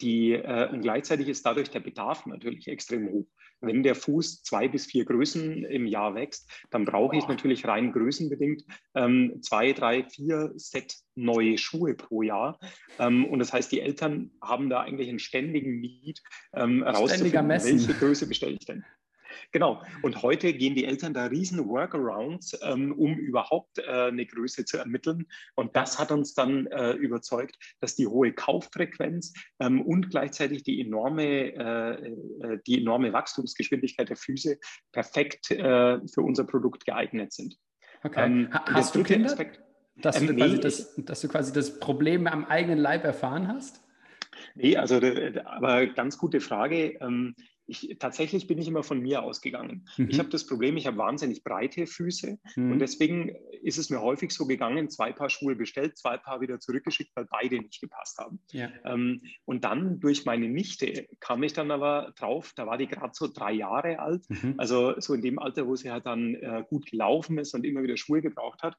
die, 0.02 0.34
äh, 0.34 0.70
und 0.72 0.82
gleichzeitig 0.82 1.28
ist 1.28 1.46
dadurch 1.46 1.70
der 1.70 1.80
Bedarf 1.80 2.26
natürlich 2.26 2.68
extrem 2.68 3.10
hoch. 3.10 3.28
Wenn 3.60 3.82
der 3.82 3.96
Fuß 3.96 4.44
zwei 4.44 4.68
bis 4.68 4.86
vier 4.86 5.06
Größen 5.06 5.66
im 5.66 5.88
Jahr 5.88 6.14
wächst, 6.14 6.50
dann 6.70 6.86
brauche 6.86 7.16
ich 7.18 7.28
natürlich 7.28 7.66
rein 7.66 7.92
größenbedingt 7.92 8.64
ähm, 8.94 9.40
zwei, 9.42 9.74
drei, 9.74 10.04
vier 10.04 10.52
Set 10.56 10.96
neue 11.16 11.58
Schuhe 11.58 11.96
pro 11.96 12.22
Jahr. 12.22 12.60
Ähm, 13.00 13.26
und 13.26 13.40
das 13.40 13.54
heißt, 13.54 13.72
die 13.72 13.82
Eltern 13.82 14.32
haben 14.42 14.70
da 14.70 14.82
eigentlich 14.82 15.10
einen 15.10 15.20
ständigen 15.20 15.80
Need, 15.80 16.22
ähm, 16.54 16.84
herauszufinden, 16.84 17.50
welche 17.50 17.94
Größe 17.94 18.28
bestelle 18.28 18.54
ich 18.54 18.66
denn. 18.66 18.86
Genau. 19.52 19.82
Und 20.02 20.22
heute 20.22 20.54
gehen 20.54 20.76
die 20.76 20.86
Eltern 20.86 21.14
da 21.14 21.26
riesen 21.26 21.68
Workarounds, 21.68 22.58
ähm, 22.64 22.94
um 22.94 23.18
überhaupt 23.18 23.80
äh, 23.80 24.08
eine 24.08 24.26
Größe 24.26 24.66
zu 24.66 24.78
ermitteln. 24.78 25.28
Und 25.56 25.76
das 25.76 26.00
hat 26.00 26.12
uns 26.12 26.34
dann 26.34 26.68
äh, 26.68 26.94
überzeugt, 26.94 27.58
dass 27.80 27.96
die 27.96 28.08
hohe 28.08 28.34
Kauffrequenz 28.34 29.34
ähm, 29.60 29.82
und 29.82 30.10
gleichzeitig 30.10 30.64
die 30.64 30.82
enorme, 30.82 31.26
äh, 31.26 31.94
äh 31.94 32.60
die 32.66 32.82
enorme 32.82 33.14
Wachstumsgeschwindigkeit 33.14 34.10
der 34.10 34.18
Füße 34.18 34.58
perfekt 34.92 35.52
äh, 35.52 36.00
für 36.08 36.22
unser 36.22 36.44
Produkt 36.46 36.86
geeignet 36.86 37.34
sind. 37.34 37.58
Okay. 38.04 38.26
Ähm, 38.26 38.50
hast 38.52 38.96
du 38.96 39.04
Kinder? 39.04 39.32
Aspekt, 39.32 39.62
dass, 39.98 40.20
du 40.20 40.26
ähm, 40.26 40.38
quasi 40.38 40.60
das, 40.60 40.96
dass 40.98 41.22
du 41.22 41.28
quasi 41.28 41.54
das 41.54 41.80
Problem 41.80 42.28
am 42.28 42.46
eigenen 42.46 42.80
Leib 42.80 43.04
erfahren 43.04 43.48
hast? 43.48 43.84
Nee, 44.56 44.78
also 44.78 44.98
aber 45.46 45.88
ganz 45.88 46.18
gute 46.18 46.42
Frage. 46.42 46.98
Ich, 47.68 47.98
tatsächlich 48.00 48.48
bin 48.48 48.58
ich 48.58 48.68
immer 48.68 48.84
von 48.84 49.02
mir 49.02 49.24
ausgegangen. 49.24 49.88
Mhm. 49.98 50.10
Ich 50.10 50.20
habe 50.20 50.30
das 50.30 50.48
Problem, 50.48 50.78
ich 50.78 50.88
habe 50.88 50.98
wahnsinnig 50.98 51.44
breite 51.44 51.86
Füße 51.86 52.40
mhm. 52.56 52.72
und 52.72 52.80
deswegen 52.80 53.36
ist 53.62 53.78
es 53.78 53.90
mir 53.90 54.02
häufig 54.02 54.32
so 54.32 54.48
gegangen, 54.48 54.90
zwei 54.90 55.12
Paar 55.12 55.30
Schuhe 55.30 55.56
bestellt, 55.56 55.98
zwei 55.98 56.18
Paar 56.18 56.42
wieder 56.42 56.60
zurückgeschickt, 56.60 57.12
weil 57.16 57.28
beide 57.30 57.58
nicht 57.58 57.82
gepasst 57.82 58.18
haben. 58.18 58.40
Ja. 58.52 58.70
Ähm, 58.86 59.22
und 59.46 59.64
dann 59.64 60.00
durch 60.00 60.26
meine 60.26 60.48
Nichte 60.48 61.08
kam 61.20 61.44
ich 61.44 61.54
dann 61.54 61.72
aber 61.72 62.14
drauf, 62.18 62.54
da 62.56 62.66
war 62.66 62.78
die 62.78 62.88
gerade 62.88 63.14
so 63.14 63.28
drei 63.28 63.52
Jahre 63.52 64.00
alt, 64.00 64.24
mhm. 64.30 64.56
also 64.58 65.00
so 65.00 65.14
in 65.14 65.22
dem 65.22 65.40
Alter, 65.40 65.68
wo 65.68 65.76
sie 65.76 65.92
halt 65.92 66.06
dann 66.06 66.36
äh, 66.36 66.64
gut 66.70 66.86
gelaufen 66.86 67.38
ist 67.38 67.54
und 67.54 67.66
immer 67.66 67.84
wieder 67.84 67.98
Schuhe 67.98 68.22
gebraucht 68.22 68.64
hat. 68.64 68.78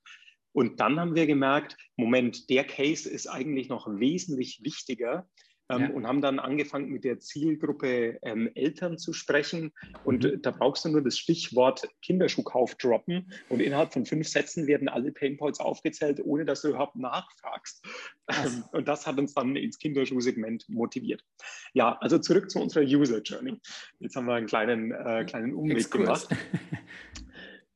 Und 0.53 0.81
dann 0.81 0.99
haben 0.99 1.15
wir 1.15 1.27
gemerkt, 1.27 1.77
Moment, 1.97 2.51
der 2.51 2.65
Case 2.65 3.09
ist 3.09 3.27
eigentlich 3.27 3.69
noch 3.69 3.87
wesentlich 3.87 4.61
wichtiger 4.63 5.29
ähm, 5.71 5.81
ja. 5.81 5.91
und 5.91 6.07
haben 6.07 6.23
dann 6.23 6.39
angefangen 6.39 6.89
mit 6.89 7.05
der 7.05 7.19
Zielgruppe 7.19 8.19
ähm, 8.23 8.51
Eltern 8.55 8.99
zu 8.99 9.13
sprechen. 9.13 9.73
Und 10.05 10.25
mhm. 10.25 10.43
da 10.43 10.51
brauchst 10.51 10.85
du 10.85 10.89
nur 10.89 11.03
das 11.03 11.19
Stichwort 11.19 11.89
Kinderschuhkauf 12.03 12.75
droppen 12.77 13.33
und 13.49 13.61
innerhalb 13.61 13.93
von 13.93 14.07
fünf 14.07 14.29
Sätzen 14.29 14.67
werden 14.67 14.89
alle 14.89 15.13
Painpoints 15.13 15.61
aufgezählt, 15.61 16.21
ohne 16.25 16.45
dass 16.45 16.63
du 16.63 16.69
überhaupt 16.69 16.97
nachfragst. 16.97 17.85
Ähm, 18.29 18.65
und 18.73 18.89
das 18.89 19.07
hat 19.07 19.19
uns 19.19 19.35
dann 19.35 19.57
ins 19.57 19.79
Kinderschuhsegment 19.79 20.69
motiviert. 20.69 21.25
Ja, 21.73 21.97
also 22.01 22.19
zurück 22.19 22.51
zu 22.51 22.61
unserer 22.61 22.85
User 22.85 23.21
Journey. 23.23 23.59
Jetzt 24.01 24.17
haben 24.17 24.27
wir 24.27 24.35
einen 24.35 24.47
kleinen, 24.47 24.93
äh, 24.93 25.25
kleinen 25.25 25.55
Umweg 25.55 25.79
Exkurs. 25.79 26.29
gemacht. 26.29 26.43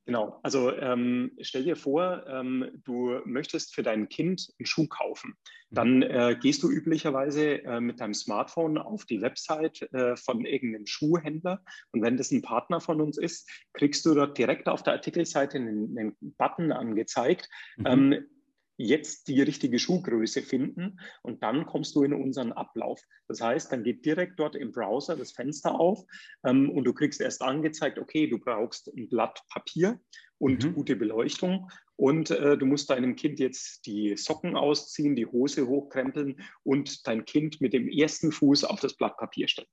Genau, 0.04 0.40
also 0.42 0.73
ähm, 0.73 1.30
stell 1.42 1.62
dir 1.62 1.76
vor, 1.76 2.26
ähm, 2.26 2.71
du 2.82 3.21
möchtest 3.25 3.73
für 3.73 3.85
dein 3.85 4.09
Kind 4.09 4.52
einen 4.59 4.66
Schuh 4.66 4.88
kaufen. 4.88 5.35
Mhm. 5.71 5.75
Dann 5.75 6.02
äh, 6.02 6.37
gehst 6.40 6.64
du 6.64 6.71
üblicherweise 6.71 7.62
äh, 7.62 7.80
mit 7.80 8.00
deinem 8.00 8.14
Smartphone 8.14 8.78
auf 8.78 9.04
die 9.04 9.23
Website 9.23 9.82
äh, 9.92 10.16
von 10.16 10.44
irgendeinem 10.44 10.87
Schuhhändler 10.87 11.62
und 11.92 12.02
wenn 12.02 12.16
das 12.16 12.32
ein 12.32 12.42
Partner 12.42 12.80
von 12.80 13.00
uns 13.00 13.16
ist, 13.16 13.49
kriegst 13.75 14.04
du 14.04 14.14
dort 14.14 14.37
direkt 14.37 14.68
auf 14.68 14.82
der 14.82 14.94
Artikelseite 14.94 15.59
einen, 15.59 15.97
einen 15.97 16.16
Button 16.37 16.73
angezeigt. 16.73 17.49
Mhm. 17.76 17.87
Ähm, 17.87 18.26
jetzt 18.86 19.28
die 19.28 19.40
richtige 19.42 19.78
Schuhgröße 19.78 20.42
finden 20.42 20.98
und 21.22 21.42
dann 21.42 21.66
kommst 21.66 21.94
du 21.94 22.02
in 22.02 22.12
unseren 22.12 22.52
Ablauf. 22.52 23.00
Das 23.28 23.40
heißt, 23.40 23.72
dann 23.72 23.82
geht 23.82 24.04
direkt 24.04 24.38
dort 24.38 24.56
im 24.56 24.72
Browser 24.72 25.16
das 25.16 25.32
Fenster 25.32 25.78
auf 25.78 26.04
ähm, 26.44 26.70
und 26.70 26.84
du 26.84 26.92
kriegst 26.92 27.20
erst 27.20 27.42
angezeigt, 27.42 27.98
okay, 27.98 28.26
du 28.26 28.38
brauchst 28.38 28.88
ein 28.88 29.08
Blatt 29.08 29.40
Papier 29.48 30.00
und 30.38 30.64
mhm. 30.64 30.74
gute 30.74 30.96
Beleuchtung 30.96 31.70
und 31.96 32.30
äh, 32.30 32.58
du 32.58 32.66
musst 32.66 32.90
deinem 32.90 33.16
Kind 33.16 33.38
jetzt 33.38 33.86
die 33.86 34.16
Socken 34.16 34.56
ausziehen, 34.56 35.14
die 35.14 35.26
Hose 35.26 35.66
hochkrempeln 35.66 36.40
und 36.64 37.06
dein 37.06 37.24
Kind 37.24 37.60
mit 37.60 37.72
dem 37.72 37.88
ersten 37.88 38.32
Fuß 38.32 38.64
auf 38.64 38.80
das 38.80 38.96
Blatt 38.96 39.16
Papier 39.16 39.48
stellen. 39.48 39.68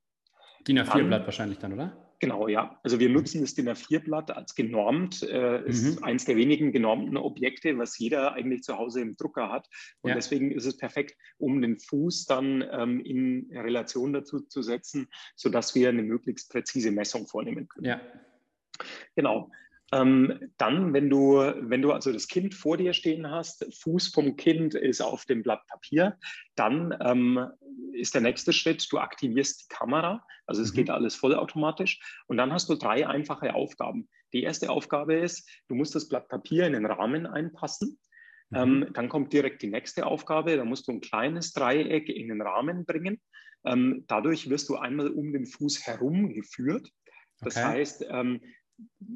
DIN 0.68 0.80
A4-Blatt 0.80 1.26
wahrscheinlich 1.26 1.58
dann, 1.58 1.74
oder? 1.74 2.09
Genau, 2.20 2.50
ja. 2.50 2.78
Also 2.84 3.00
wir 3.00 3.10
nutzen 3.10 3.40
das 3.42 3.56
DIN 3.56 3.70
A4-Blatt 3.70 4.32
als 4.32 4.54
genormt. 4.54 5.24
Äh, 5.24 5.60
mhm. 5.60 5.66
ist 5.68 6.04
eines 6.04 6.26
der 6.26 6.36
wenigen 6.36 6.74
genormten 6.74 7.16
Objekte, 7.16 7.78
was 7.78 7.98
jeder 7.98 8.34
eigentlich 8.34 8.64
zu 8.64 8.78
Hause 8.78 9.02
im 9.02 9.16
Drucker 9.16 9.50
hat. 9.50 9.70
Und 10.02 10.10
ja. 10.10 10.16
deswegen 10.16 10.52
ist 10.52 10.66
es 10.66 10.76
perfekt, 10.76 11.18
um 11.38 11.62
den 11.62 11.80
Fuß 11.80 12.26
dann 12.26 12.64
ähm, 12.72 13.00
in 13.00 13.50
Relation 13.54 14.12
dazu 14.12 14.42
zu 14.42 14.62
setzen, 14.62 15.08
sodass 15.36 15.76
wir 15.76 15.90
eine 15.90 16.04
möglichst 16.04 16.52
präzise 16.52 16.92
Messung 16.92 17.26
vornehmen 17.26 17.70
können. 17.70 17.86
Ja. 17.86 18.02
Genau. 19.16 19.50
Ähm, 19.92 20.52
dann, 20.58 20.94
wenn 20.94 21.10
du, 21.10 21.38
wenn 21.38 21.82
du 21.82 21.92
also 21.92 22.12
das 22.12 22.28
Kind 22.28 22.54
vor 22.54 22.78
dir 22.78 22.94
stehen 22.94 23.30
hast, 23.30 23.66
Fuß 23.82 24.10
vom 24.10 24.36
Kind 24.36 24.76
ist 24.76 25.02
auf 25.02 25.26
dem 25.26 25.42
Blatt 25.42 25.66
Papier, 25.68 26.18
dann 26.56 26.96
ähm, 27.02 27.48
ist 27.94 28.14
der 28.14 28.22
nächste 28.22 28.54
Schritt, 28.54 28.88
du 28.92 29.00
aktivierst 29.00 29.62
die 29.62 29.76
Kamera, 29.76 30.24
also 30.46 30.62
es 30.62 30.72
mhm. 30.72 30.78
geht 30.78 30.90
alles 30.90 31.16
vollautomatisch 31.16 32.00
und 32.28 32.38
dann 32.38 32.54
hast 32.54 32.70
du 32.70 32.76
drei 32.76 33.08
einfache 33.08 33.56
Aufgaben. 33.56 34.08
Die 34.34 34.44
erste 34.44 34.70
Aufgabe 34.70 35.16
ist, 35.16 35.50
du 35.68 35.76
musst 35.76 35.96
das 35.96 36.08
Blatt 36.08 36.28
Papier 36.28 36.68
in 36.68 36.74
den 36.74 36.86
Rahmen 36.86 37.26
einpassen. 37.26 38.00
Mhm. 38.50 38.58
Ähm, 38.58 38.88
dann 38.94 39.10
kommt 39.10 39.34
direkt 39.34 39.62
die 39.64 39.70
nächste 39.70 40.06
Aufgabe, 40.06 40.56
da 40.56 40.66
musst 40.66 40.88
du 40.88 40.92
ein 40.92 41.02
kleines 41.02 41.54
Dreieck 41.54 42.10
in 42.10 42.30
den 42.30 42.42
Rahmen 42.42 42.86
bringen. 42.86 43.20
Ähm, 43.66 44.06
dadurch 44.08 44.50
wirst 44.50 44.70
du 44.70 44.76
einmal 44.76 45.10
um 45.10 45.34
den 45.34 45.46
Fuß 45.46 45.86
herum 45.86 46.34
geführt. 46.34 46.90
Das 47.42 47.56
okay. 47.56 47.66
heißt, 47.66 48.06
ähm, 48.10 48.42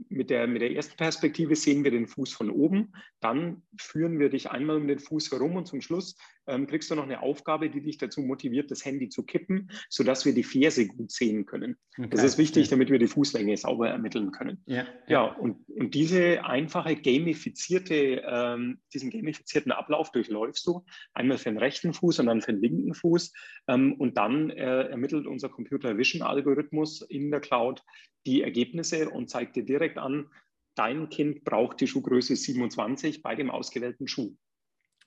mit 0.10 0.30
der, 0.30 0.48
mit 0.48 0.62
der 0.62 0.76
ersten 0.76 0.98
Perspektive 0.98 1.56
sehen 1.56 1.84
wir 1.84 1.92
den 1.92 2.08
Fuß 2.08 2.34
von 2.34 2.50
oben, 2.50 2.94
dann 3.20 3.64
führen 3.80 4.20
wir 4.20 4.30
dich 4.30 4.50
einmal 4.50 4.78
um 4.78 4.88
den 4.88 5.00
Fuß 5.00 5.32
herum 5.32 5.56
und 5.56 5.68
zum 5.68 5.82
Schluss 5.82 6.16
ähm, 6.48 6.68
kriegst 6.68 6.90
du 6.92 6.96
noch 6.96 7.04
eine 7.04 7.22
Aufgabe, 7.22 7.70
die 7.70 7.82
dich 7.82 7.98
dazu 7.98 8.22
motiviert, 8.22 8.72
das 8.72 8.86
Handy 8.86 9.10
zu 9.10 9.24
kippen, 9.24 9.70
sodass 9.90 10.26
wir 10.26 10.34
die 10.34 10.44
Ferse 10.44 10.88
gut 10.88 11.12
sehen 11.12 11.46
können. 11.46 11.78
Okay. 11.98 12.10
Das 12.10 12.24
ist 12.24 12.38
wichtig, 12.38 12.70
damit 12.70 12.90
wir 12.90 13.00
die 13.00 13.08
Fußlänge 13.08 13.56
sauber 13.58 13.90
ermitteln 13.90 14.32
können. 14.32 14.62
Ja, 14.66 14.76
ja. 14.76 14.86
ja 15.08 15.24
und, 15.24 15.68
und 15.70 15.94
diese 15.94 16.44
einfache 16.46 16.96
gamifizierte, 16.96 18.24
ähm, 18.26 18.80
diesen 18.94 19.10
gamifizierten 19.10 19.72
Ablauf 19.72 20.12
durchläufst 20.12 20.66
du 20.68 20.84
einmal 21.14 21.38
für 21.38 21.50
den 21.50 21.58
rechten 21.58 21.94
Fuß 21.94 22.20
und 22.20 22.28
dann 22.28 22.42
für 22.42 22.54
den 22.54 22.62
linken 22.62 22.94
Fuß 22.94 23.34
ähm, 23.68 23.94
und 23.94 24.18
dann 24.18 24.50
äh, 24.50 24.84
ermittelt 24.90 25.28
unser 25.28 25.50
Computer 25.50 25.98
Vision 25.98 26.22
Algorithmus 26.22 27.02
in 27.02 27.32
der 27.32 27.40
Cloud 27.40 27.84
die 28.26 28.42
Ergebnisse 28.42 29.10
und 29.10 29.30
zeigt 29.30 29.56
dir 29.56 29.66
direkt 29.66 29.98
an, 29.98 30.30
dein 30.76 31.10
Kind 31.10 31.44
braucht 31.44 31.82
die 31.82 31.88
Schuhgröße 31.88 32.36
27 32.36 33.22
bei 33.22 33.36
dem 33.36 33.52
ausgewählten 33.52 34.08
Schuh. 34.08 34.36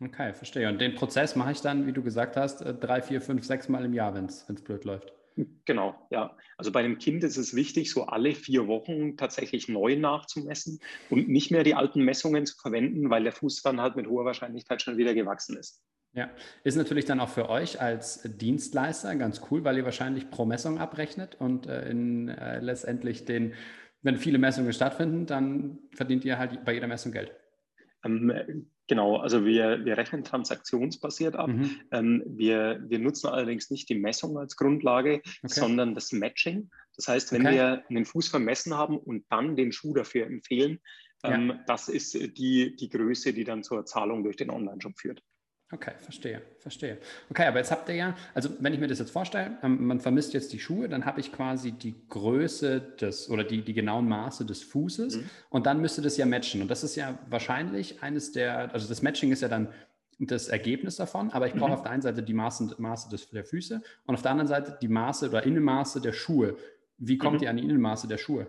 Okay, 0.00 0.34
verstehe. 0.34 0.68
Und 0.68 0.80
den 0.80 0.94
Prozess 0.94 1.36
mache 1.36 1.52
ich 1.52 1.60
dann, 1.60 1.86
wie 1.86 1.92
du 1.92 2.02
gesagt 2.02 2.36
hast, 2.36 2.60
äh, 2.60 2.74
drei, 2.74 3.00
vier, 3.00 3.20
fünf, 3.20 3.44
sechs 3.44 3.68
Mal 3.68 3.84
im 3.84 3.94
Jahr, 3.94 4.14
wenn 4.14 4.26
es 4.26 4.44
blöd 4.62 4.84
läuft. 4.84 5.12
Genau, 5.66 5.94
ja. 6.10 6.34
Also 6.56 6.72
bei 6.72 6.80
einem 6.80 6.98
Kind 6.98 7.22
ist 7.22 7.36
es 7.36 7.54
wichtig, 7.54 7.90
so 7.90 8.06
alle 8.06 8.34
vier 8.34 8.66
Wochen 8.68 9.16
tatsächlich 9.16 9.68
neu 9.68 9.96
nachzumessen 9.96 10.80
und 11.10 11.28
nicht 11.28 11.50
mehr 11.50 11.62
die 11.62 11.74
alten 11.74 12.02
Messungen 12.02 12.46
zu 12.46 12.56
verwenden, 12.56 13.10
weil 13.10 13.24
der 13.24 13.32
Fuß 13.32 13.62
dann 13.62 13.80
halt 13.80 13.96
mit 13.96 14.06
hoher 14.06 14.24
Wahrscheinlichkeit 14.24 14.80
schon 14.80 14.96
wieder 14.96 15.12
gewachsen 15.12 15.56
ist. 15.58 15.82
Ja, 16.14 16.30
ist 16.64 16.76
natürlich 16.76 17.04
dann 17.04 17.20
auch 17.20 17.28
für 17.28 17.50
euch 17.50 17.82
als 17.82 18.22
Dienstleister 18.24 19.14
ganz 19.16 19.42
cool, 19.50 19.64
weil 19.64 19.76
ihr 19.76 19.84
wahrscheinlich 19.84 20.30
pro 20.30 20.46
Messung 20.46 20.78
abrechnet 20.78 21.34
und 21.34 21.66
äh, 21.66 21.90
in, 21.90 22.28
äh, 22.28 22.60
letztendlich 22.60 23.26
den, 23.26 23.52
wenn 24.00 24.16
viele 24.16 24.38
Messungen 24.38 24.72
stattfinden, 24.72 25.26
dann 25.26 25.78
verdient 25.92 26.24
ihr 26.24 26.38
halt 26.38 26.64
bei 26.64 26.72
jeder 26.72 26.86
Messung 26.86 27.12
Geld. 27.12 27.34
Ähm, 28.02 28.70
Genau, 28.88 29.16
also 29.16 29.44
wir, 29.44 29.84
wir 29.84 29.96
rechnen 29.96 30.22
transaktionsbasiert 30.22 31.34
ab. 31.34 31.48
Mhm. 31.48 31.80
Ähm, 31.90 32.22
wir, 32.26 32.82
wir 32.86 32.98
nutzen 32.98 33.28
allerdings 33.28 33.70
nicht 33.70 33.88
die 33.88 33.96
Messung 33.96 34.38
als 34.38 34.56
Grundlage, 34.56 35.22
okay. 35.24 35.32
sondern 35.42 35.94
das 35.94 36.12
Matching. 36.12 36.70
Das 36.96 37.08
heißt, 37.08 37.32
wenn 37.32 37.46
okay. 37.46 37.54
wir 37.54 37.84
einen 37.88 38.04
Fuß 38.04 38.28
vermessen 38.28 38.74
haben 38.74 38.98
und 38.98 39.24
dann 39.28 39.56
den 39.56 39.72
Schuh 39.72 39.94
dafür 39.94 40.26
empfehlen, 40.26 40.80
ähm, 41.24 41.48
ja. 41.48 41.64
das 41.66 41.88
ist 41.88 42.14
die, 42.14 42.76
die 42.76 42.88
Größe, 42.88 43.32
die 43.32 43.44
dann 43.44 43.64
zur 43.64 43.84
Zahlung 43.86 44.22
durch 44.22 44.36
den 44.36 44.50
Online-Shop 44.50 44.98
führt. 44.98 45.22
Okay, 45.72 45.92
verstehe, 45.98 46.42
verstehe. 46.60 46.98
Okay, 47.28 47.44
aber 47.44 47.58
jetzt 47.58 47.72
habt 47.72 47.88
ihr 47.88 47.96
ja, 47.96 48.16
also 48.34 48.50
wenn 48.60 48.72
ich 48.72 48.78
mir 48.78 48.86
das 48.86 49.00
jetzt 49.00 49.10
vorstelle, 49.10 49.58
ähm, 49.64 49.84
man 49.88 49.98
vermisst 49.98 50.32
jetzt 50.32 50.52
die 50.52 50.60
Schuhe, 50.60 50.88
dann 50.88 51.04
habe 51.04 51.18
ich 51.18 51.32
quasi 51.32 51.72
die 51.72 52.06
Größe 52.08 52.80
des 52.80 53.28
oder 53.28 53.42
die, 53.42 53.62
die 53.62 53.74
genauen 53.74 54.08
Maße 54.08 54.46
des 54.46 54.62
Fußes 54.62 55.16
mhm. 55.16 55.30
und 55.50 55.66
dann 55.66 55.80
müsste 55.80 56.02
das 56.02 56.16
ja 56.16 56.24
matchen. 56.24 56.62
Und 56.62 56.70
das 56.70 56.84
ist 56.84 56.94
ja 56.94 57.18
wahrscheinlich 57.28 58.00
eines 58.00 58.30
der, 58.30 58.72
also 58.72 58.88
das 58.88 59.02
Matching 59.02 59.32
ist 59.32 59.42
ja 59.42 59.48
dann 59.48 59.68
das 60.20 60.46
Ergebnis 60.46 60.96
davon, 60.96 61.30
aber 61.30 61.48
ich 61.48 61.54
brauche 61.54 61.70
mhm. 61.70 61.74
auf 61.74 61.82
der 61.82 61.90
einen 61.90 62.02
Seite 62.02 62.22
die 62.22 62.34
Maße, 62.34 62.76
Maße 62.78 63.10
des, 63.10 63.28
der 63.30 63.44
Füße 63.44 63.82
und 64.06 64.14
auf 64.14 64.22
der 64.22 64.30
anderen 64.30 64.48
Seite 64.48 64.78
die 64.80 64.88
Maße 64.88 65.28
oder 65.28 65.42
Innenmaße 65.42 66.00
der 66.00 66.12
Schuhe. 66.12 66.56
Wie 66.96 67.18
kommt 67.18 67.38
mhm. 67.38 67.42
ihr 67.42 67.50
an 67.50 67.56
die 67.56 67.64
Innenmaße 67.64 68.06
der 68.06 68.18
Schuhe? 68.18 68.46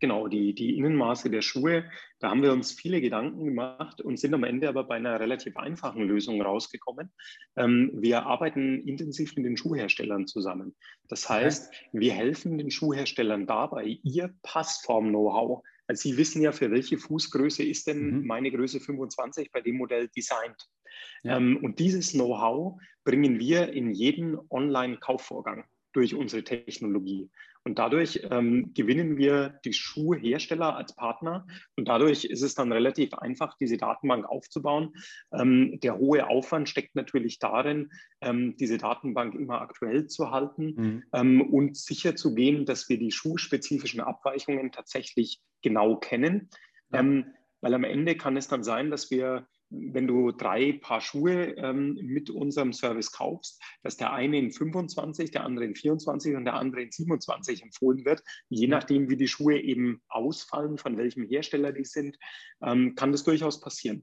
Genau, 0.00 0.28
die, 0.28 0.54
die 0.54 0.76
Innenmaße 0.76 1.30
der 1.30 1.42
Schuhe, 1.42 1.90
da 2.18 2.30
haben 2.30 2.42
wir 2.42 2.52
uns 2.52 2.72
viele 2.72 3.00
Gedanken 3.00 3.44
gemacht 3.44 4.00
und 4.00 4.18
sind 4.18 4.34
am 4.34 4.44
Ende 4.44 4.68
aber 4.68 4.84
bei 4.84 4.96
einer 4.96 5.18
relativ 5.18 5.56
einfachen 5.56 6.02
Lösung 6.02 6.40
rausgekommen. 6.42 7.10
Ähm, 7.56 7.90
wir 7.94 8.26
arbeiten 8.26 8.80
intensiv 8.86 9.36
mit 9.36 9.46
den 9.46 9.56
Schuhherstellern 9.56 10.26
zusammen. 10.26 10.74
Das 11.08 11.28
heißt, 11.28 11.72
wir 11.92 12.12
helfen 12.12 12.58
den 12.58 12.70
Schuhherstellern 12.70 13.46
dabei, 13.46 13.98
ihr 14.02 14.34
Passform-Know-how 14.42 15.62
also 15.88 16.08
Sie 16.08 16.16
wissen 16.16 16.42
ja, 16.42 16.52
für 16.52 16.70
welche 16.70 16.98
Fußgröße 16.98 17.62
ist 17.62 17.86
denn 17.86 18.20
mhm. 18.20 18.26
meine 18.26 18.50
Größe 18.50 18.80
25 18.80 19.52
bei 19.52 19.60
dem 19.60 19.76
Modell 19.76 20.08
designt. 20.08 20.68
Ja. 21.22 21.36
Ähm, 21.36 21.58
und 21.62 21.78
dieses 21.78 22.12
Know-how 22.12 22.80
bringen 23.04 23.38
wir 23.38 23.72
in 23.72 23.92
jeden 23.92 24.38
Online-Kaufvorgang 24.50 25.64
durch 25.92 26.14
unsere 26.14 26.42
Technologie. 26.42 27.30
Und 27.66 27.80
dadurch 27.80 28.20
ähm, 28.30 28.72
gewinnen 28.74 29.16
wir 29.16 29.58
die 29.64 29.72
Schuhhersteller 29.72 30.76
als 30.76 30.94
Partner. 30.94 31.48
Und 31.74 31.88
dadurch 31.88 32.24
ist 32.24 32.42
es 32.42 32.54
dann 32.54 32.70
relativ 32.70 33.12
einfach, 33.14 33.56
diese 33.58 33.76
Datenbank 33.76 34.24
aufzubauen. 34.24 34.94
Ähm, 35.32 35.80
der 35.80 35.98
hohe 35.98 36.28
Aufwand 36.28 36.68
steckt 36.68 36.94
natürlich 36.94 37.40
darin, 37.40 37.90
ähm, 38.20 38.56
diese 38.56 38.78
Datenbank 38.78 39.34
immer 39.34 39.62
aktuell 39.62 40.06
zu 40.06 40.30
halten 40.30 40.74
mhm. 40.76 41.02
Ähm, 41.12 41.40
und 41.40 41.76
sicher 41.76 42.14
zu 42.14 42.36
gehen, 42.36 42.66
dass 42.66 42.88
wir 42.88 43.00
die 43.00 43.10
schuhspezifischen 43.10 44.00
Abweichungen 44.00 44.70
tatsächlich 44.70 45.40
genau 45.60 45.96
kennen. 45.96 46.50
Ja. 46.92 47.00
Ähm, 47.00 47.34
weil 47.62 47.74
am 47.74 47.82
Ende 47.82 48.16
kann 48.16 48.36
es 48.36 48.46
dann 48.46 48.62
sein, 48.62 48.92
dass 48.92 49.10
wir 49.10 49.48
wenn 49.70 50.06
du 50.06 50.32
drei 50.32 50.72
Paar 50.80 51.00
Schuhe 51.00 51.56
ähm, 51.56 51.98
mit 52.02 52.30
unserem 52.30 52.72
Service 52.72 53.12
kaufst, 53.12 53.60
dass 53.82 53.96
der 53.96 54.12
eine 54.12 54.38
in 54.38 54.52
25, 54.52 55.30
der 55.30 55.44
andere 55.44 55.64
in 55.64 55.74
24 55.74 56.36
und 56.36 56.44
der 56.44 56.54
andere 56.54 56.82
in 56.82 56.92
27 56.92 57.62
empfohlen 57.62 58.04
wird. 58.04 58.22
Je 58.48 58.68
nachdem, 58.68 59.10
wie 59.10 59.16
die 59.16 59.28
Schuhe 59.28 59.60
eben 59.60 60.02
ausfallen, 60.08 60.78
von 60.78 60.96
welchem 60.96 61.26
Hersteller 61.26 61.72
die 61.72 61.84
sind, 61.84 62.16
ähm, 62.62 62.94
kann 62.94 63.12
das 63.12 63.24
durchaus 63.24 63.60
passieren. 63.60 64.02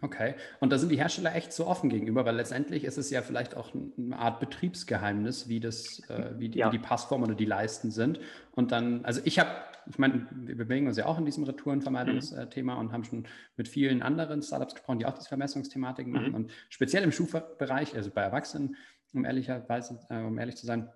Okay, 0.00 0.34
und 0.60 0.70
da 0.70 0.78
sind 0.78 0.90
die 0.92 0.98
Hersteller 0.98 1.34
echt 1.34 1.52
so 1.52 1.66
offen 1.66 1.90
gegenüber, 1.90 2.24
weil 2.24 2.36
letztendlich 2.36 2.84
ist 2.84 2.98
es 2.98 3.10
ja 3.10 3.20
vielleicht 3.20 3.56
auch 3.56 3.72
eine 3.74 4.16
Art 4.16 4.38
Betriebsgeheimnis, 4.38 5.48
wie, 5.48 5.58
das, 5.58 6.00
äh, 6.08 6.38
wie, 6.38 6.48
die, 6.48 6.60
ja. 6.60 6.68
wie 6.68 6.78
die 6.78 6.82
Passform 6.82 7.24
oder 7.24 7.34
die 7.34 7.44
Leisten 7.44 7.90
sind. 7.90 8.20
Und 8.52 8.70
dann, 8.70 9.04
also 9.04 9.20
ich 9.24 9.40
habe, 9.40 9.50
ich 9.90 9.98
meine, 9.98 10.28
wir 10.30 10.56
bewegen 10.56 10.86
uns 10.86 10.98
ja 10.98 11.06
auch 11.06 11.18
in 11.18 11.24
diesem 11.24 11.42
Retourenvermeidungsthema 11.42 12.74
mhm. 12.74 12.80
und 12.80 12.92
haben 12.92 13.02
schon 13.02 13.26
mit 13.56 13.66
vielen 13.66 14.02
anderen 14.02 14.40
Startups 14.40 14.74
gesprochen, 14.74 15.00
die 15.00 15.06
auch 15.06 15.14
diese 15.14 15.28
Vermessungsthematiken 15.28 16.12
machen. 16.12 16.28
Mhm. 16.28 16.34
Und 16.34 16.50
speziell 16.68 17.02
im 17.02 17.10
Schuhbereich, 17.10 17.96
also 17.96 18.10
bei 18.10 18.22
Erwachsenen, 18.22 18.76
um 19.14 19.24
ehrlicherweise, 19.24 19.98
äh, 20.10 20.22
um 20.22 20.38
ehrlich 20.38 20.56
zu 20.56 20.66
sein, 20.66 20.88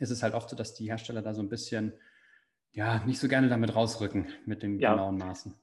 ist 0.00 0.10
es 0.10 0.22
halt 0.22 0.34
oft 0.34 0.50
so, 0.50 0.56
dass 0.56 0.74
die 0.74 0.90
Hersteller 0.90 1.22
da 1.22 1.32
so 1.32 1.40
ein 1.40 1.48
bisschen, 1.48 1.94
ja, 2.72 3.02
nicht 3.06 3.20
so 3.20 3.26
gerne 3.26 3.48
damit 3.48 3.74
rausrücken 3.74 4.26
mit 4.44 4.62
den 4.62 4.78
ja. 4.80 4.90
genauen 4.90 5.16
Maßen. 5.16 5.54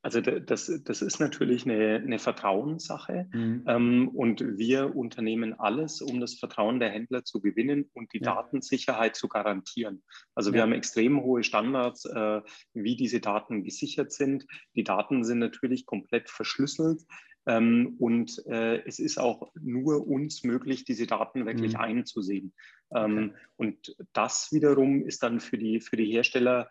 Also 0.00 0.20
das, 0.20 0.70
das 0.84 1.02
ist 1.02 1.18
natürlich 1.18 1.64
eine, 1.64 1.96
eine 1.96 2.20
Vertrauenssache 2.20 3.28
mhm. 3.32 3.64
ähm, 3.66 4.08
und 4.08 4.56
wir 4.56 4.94
unternehmen 4.94 5.54
alles, 5.58 6.00
um 6.00 6.20
das 6.20 6.34
Vertrauen 6.34 6.78
der 6.78 6.90
Händler 6.90 7.24
zu 7.24 7.40
gewinnen 7.40 7.90
und 7.94 8.12
die 8.12 8.18
ja. 8.18 8.34
Datensicherheit 8.34 9.16
zu 9.16 9.26
garantieren. 9.26 10.04
Also 10.36 10.52
wir 10.52 10.62
haben 10.62 10.72
extrem 10.72 11.20
hohe 11.22 11.42
Standards, 11.42 12.04
äh, 12.04 12.42
wie 12.74 12.94
diese 12.94 13.18
Daten 13.18 13.64
gesichert 13.64 14.12
sind. 14.12 14.46
Die 14.76 14.84
Daten 14.84 15.24
sind 15.24 15.40
natürlich 15.40 15.84
komplett 15.84 16.30
verschlüsselt. 16.30 17.02
Ähm, 17.46 17.96
und 17.98 18.46
äh, 18.46 18.84
es 18.84 19.00
ist 19.00 19.18
auch 19.18 19.50
nur 19.60 20.06
uns 20.06 20.44
möglich, 20.44 20.84
diese 20.84 21.06
Daten 21.06 21.44
wirklich 21.44 21.72
mhm. 21.72 21.80
einzusehen. 21.80 22.54
Ähm, 22.94 23.30
okay. 23.30 23.40
Und 23.56 23.96
das 24.12 24.52
wiederum 24.52 25.04
ist 25.04 25.24
dann 25.24 25.40
für 25.40 25.58
die, 25.58 25.80
für 25.80 25.96
die 25.96 26.12
Hersteller 26.12 26.70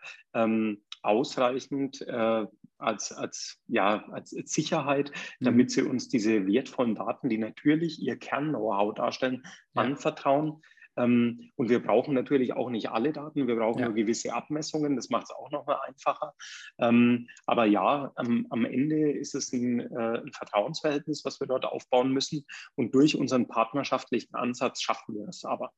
ausreichend 1.02 2.02
äh, 2.02 2.46
als, 2.78 3.12
als, 3.12 3.60
ja, 3.66 4.04
als 4.10 4.30
Sicherheit, 4.30 5.10
mhm. 5.40 5.44
damit 5.44 5.70
sie 5.70 5.82
uns 5.82 6.08
diese 6.08 6.46
wertvollen 6.46 6.94
Daten, 6.94 7.28
die 7.28 7.38
natürlich 7.38 8.00
ihr 8.00 8.16
Kern-Know-how 8.16 8.94
darstellen, 8.94 9.42
ja. 9.74 9.82
anvertrauen. 9.82 10.62
Ähm, 10.98 11.50
und 11.56 11.68
wir 11.68 11.80
brauchen 11.80 12.14
natürlich 12.14 12.54
auch 12.54 12.70
nicht 12.70 12.90
alle 12.90 13.12
Daten, 13.12 13.46
wir 13.46 13.56
brauchen 13.56 13.80
ja. 13.80 13.86
nur 13.86 13.94
gewisse 13.94 14.32
Abmessungen, 14.34 14.96
das 14.96 15.10
macht 15.10 15.24
es 15.24 15.30
auch 15.30 15.50
nochmal 15.50 15.78
einfacher. 15.86 16.34
Ähm, 16.78 17.28
aber 17.46 17.66
ja, 17.66 18.12
am, 18.16 18.46
am, 18.50 18.64
Ende 18.64 19.12
ist 19.12 19.34
es 19.34 19.52
ein, 19.52 19.80
äh, 19.80 20.20
ein, 20.20 20.32
Vertrauensverhältnis, 20.32 21.24
was 21.24 21.40
wir 21.40 21.46
dort 21.46 21.64
aufbauen 21.64 22.12
müssen. 22.12 22.44
Und 22.74 22.94
durch 22.94 23.16
unseren 23.16 23.46
partnerschaftlichen 23.46 24.34
Ansatz 24.34 24.82
schaffen 24.82 25.14
wir 25.14 25.28
es 25.28 25.44
aber. 25.44 25.72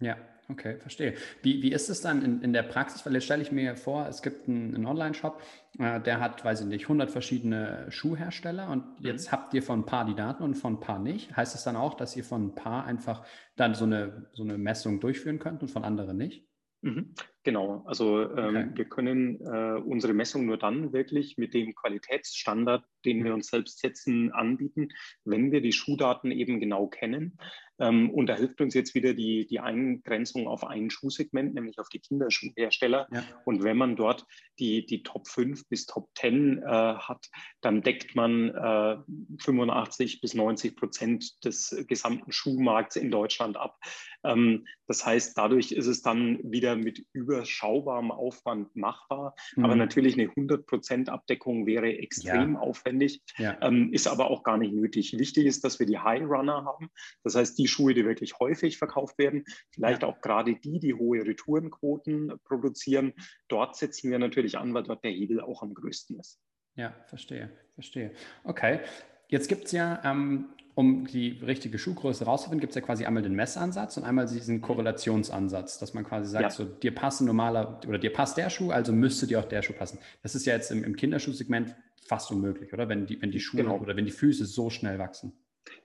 Ja, 0.00 0.16
okay, 0.48 0.78
verstehe. 0.78 1.14
Wie, 1.42 1.62
wie 1.62 1.72
ist 1.72 1.88
es 1.88 2.00
dann 2.00 2.22
in, 2.22 2.42
in 2.42 2.52
der 2.52 2.62
Praxis? 2.62 3.04
Weil 3.06 3.14
jetzt 3.14 3.24
stelle 3.24 3.42
ich 3.42 3.52
mir 3.52 3.76
vor, 3.76 4.06
es 4.08 4.22
gibt 4.22 4.48
einen, 4.48 4.74
einen 4.74 4.86
Online-Shop, 4.86 5.40
äh, 5.78 6.00
der 6.00 6.20
hat, 6.20 6.44
weiß 6.44 6.62
ich 6.62 6.66
nicht, 6.66 6.84
100 6.84 7.10
verschiedene 7.10 7.86
Schuhhersteller 7.90 8.68
und 8.70 9.00
mhm. 9.00 9.06
jetzt 9.06 9.32
habt 9.32 9.54
ihr 9.54 9.62
von 9.62 9.80
ein 9.80 9.86
paar 9.86 10.04
die 10.04 10.14
Daten 10.14 10.42
und 10.42 10.54
von 10.54 10.74
ein 10.74 10.80
paar 10.80 10.98
nicht. 10.98 11.36
Heißt 11.36 11.54
das 11.54 11.64
dann 11.64 11.76
auch, 11.76 11.94
dass 11.94 12.16
ihr 12.16 12.24
von 12.24 12.48
ein 12.48 12.54
paar 12.54 12.84
einfach 12.84 13.24
dann 13.56 13.74
so 13.74 13.84
eine, 13.84 14.28
so 14.32 14.42
eine 14.42 14.58
Messung 14.58 15.00
durchführen 15.00 15.38
könnt 15.38 15.62
und 15.62 15.68
von 15.68 15.84
anderen 15.84 16.16
nicht? 16.16 16.46
Mhm. 16.84 17.14
Genau, 17.44 17.82
also 17.86 18.30
ähm, 18.36 18.56
okay. 18.56 18.70
wir 18.74 18.84
können 18.84 19.40
äh, 19.40 19.80
unsere 19.80 20.12
Messung 20.12 20.44
nur 20.44 20.58
dann 20.58 20.92
wirklich 20.92 21.38
mit 21.38 21.54
dem 21.54 21.74
Qualitätsstandard, 21.74 22.84
den 23.06 23.24
wir 23.24 23.30
mhm. 23.30 23.36
uns 23.36 23.48
selbst 23.48 23.78
setzen, 23.78 24.32
anbieten, 24.32 24.88
wenn 25.24 25.50
wir 25.50 25.62
die 25.62 25.72
Schuhdaten 25.72 26.30
eben 26.30 26.60
genau 26.60 26.86
kennen. 26.86 27.38
Ähm, 27.78 28.10
und 28.10 28.26
da 28.26 28.36
hilft 28.36 28.60
uns 28.60 28.74
jetzt 28.74 28.94
wieder 28.94 29.14
die, 29.14 29.46
die 29.46 29.60
Eingrenzung 29.60 30.46
auf 30.46 30.64
ein 30.64 30.90
Schuhsegment, 30.90 31.54
nämlich 31.54 31.78
auf 31.78 31.88
die 31.88 31.98
Kinderschuhhersteller. 31.98 33.08
Ja. 33.12 33.24
Und 33.44 33.62
wenn 33.64 33.76
man 33.76 33.96
dort 33.96 34.26
die, 34.58 34.86
die 34.86 35.02
Top 35.02 35.28
5 35.28 35.68
bis 35.68 35.86
Top 35.86 36.08
10 36.18 36.62
äh, 36.62 36.64
hat, 36.64 37.26
dann 37.60 37.82
deckt 37.82 38.14
man 38.14 38.50
äh, 38.50 38.96
85 39.40 40.20
bis 40.20 40.34
90 40.34 40.76
Prozent 40.76 41.44
des 41.44 41.84
gesamten 41.88 42.32
Schuhmarkts 42.32 42.96
in 42.96 43.10
Deutschland 43.10 43.56
ab. 43.56 43.78
Ähm, 44.24 44.66
das 44.86 45.04
heißt, 45.04 45.36
dadurch 45.36 45.72
ist 45.72 45.86
es 45.86 46.02
dann 46.02 46.38
wieder 46.42 46.76
mit 46.76 47.04
überschaubarem 47.12 48.10
Aufwand 48.10 48.74
machbar. 48.76 49.34
Mhm. 49.56 49.64
Aber 49.64 49.76
natürlich 49.76 50.14
eine 50.14 50.28
100 50.28 50.66
Prozent 50.66 51.08
Abdeckung 51.08 51.66
wäre 51.66 51.96
extrem 51.98 52.54
ja. 52.54 52.60
aufwendig, 52.60 53.22
ja. 53.38 53.56
Ähm, 53.62 53.92
ist 53.92 54.06
aber 54.06 54.30
auch 54.30 54.42
gar 54.42 54.58
nicht 54.58 54.74
nötig. 54.74 55.16
Wichtig 55.18 55.46
ist, 55.46 55.64
dass 55.64 55.78
wir 55.78 55.86
die 55.86 55.98
High 55.98 56.24
Runner 56.24 56.64
haben. 56.64 56.90
Das 57.22 57.34
heißt, 57.34 57.58
die 57.58 57.68
Schuhe, 57.68 57.94
die 57.94 58.04
wirklich 58.04 58.38
häufig 58.38 58.78
verkauft 58.78 59.18
werden, 59.18 59.44
vielleicht 59.70 60.02
ja. 60.02 60.08
auch 60.08 60.20
gerade 60.20 60.54
die, 60.54 60.80
die 60.80 60.94
hohe 60.94 61.24
Retourenquoten 61.24 62.32
produzieren. 62.44 63.14
Dort 63.48 63.76
setzen 63.76 64.10
wir 64.10 64.18
natürlich 64.18 64.43
an, 64.58 64.74
weil 64.74 64.82
dort 64.82 65.04
der 65.04 65.10
Hebel 65.10 65.40
auch 65.40 65.62
am 65.62 65.74
größten 65.74 66.18
ist. 66.18 66.40
Ja, 66.76 66.94
verstehe, 67.06 67.50
verstehe. 67.74 68.12
Okay. 68.44 68.80
Jetzt 69.28 69.48
gibt 69.48 69.66
es 69.66 69.72
ja, 69.72 70.00
ähm, 70.04 70.50
um 70.74 71.06
die 71.06 71.40
richtige 71.40 71.78
Schuhgröße 71.78 72.24
rauszufinden, 72.24 72.60
gibt 72.60 72.72
es 72.72 72.74
ja 72.74 72.82
quasi 72.82 73.04
einmal 73.04 73.22
den 73.22 73.34
Messansatz 73.34 73.96
und 73.96 74.04
einmal 74.04 74.26
diesen 74.26 74.60
Korrelationsansatz, 74.60 75.78
dass 75.78 75.94
man 75.94 76.04
quasi 76.04 76.28
sagt, 76.28 76.42
ja. 76.42 76.50
so 76.50 76.64
dir 76.64 76.94
passen 76.94 77.26
normaler 77.26 77.80
oder 77.86 77.98
dir 77.98 78.12
passt 78.12 78.36
der 78.36 78.50
Schuh, 78.50 78.70
also 78.70 78.92
müsste 78.92 79.26
dir 79.26 79.40
auch 79.40 79.44
der 79.44 79.62
Schuh 79.62 79.72
passen. 79.72 79.98
Das 80.22 80.34
ist 80.34 80.46
ja 80.46 80.54
jetzt 80.54 80.70
im, 80.72 80.82
im 80.82 80.96
Kinderschuhsegment 80.96 81.74
fast 82.06 82.30
unmöglich, 82.32 82.72
oder? 82.72 82.88
Wenn 82.88 83.06
die, 83.06 83.20
wenn 83.22 83.30
die 83.30 83.40
Schuhe 83.40 83.62
genau. 83.62 83.78
oder 83.78 83.96
wenn 83.96 84.04
die 84.04 84.10
Füße 84.10 84.44
so 84.44 84.68
schnell 84.68 84.98
wachsen. 84.98 85.32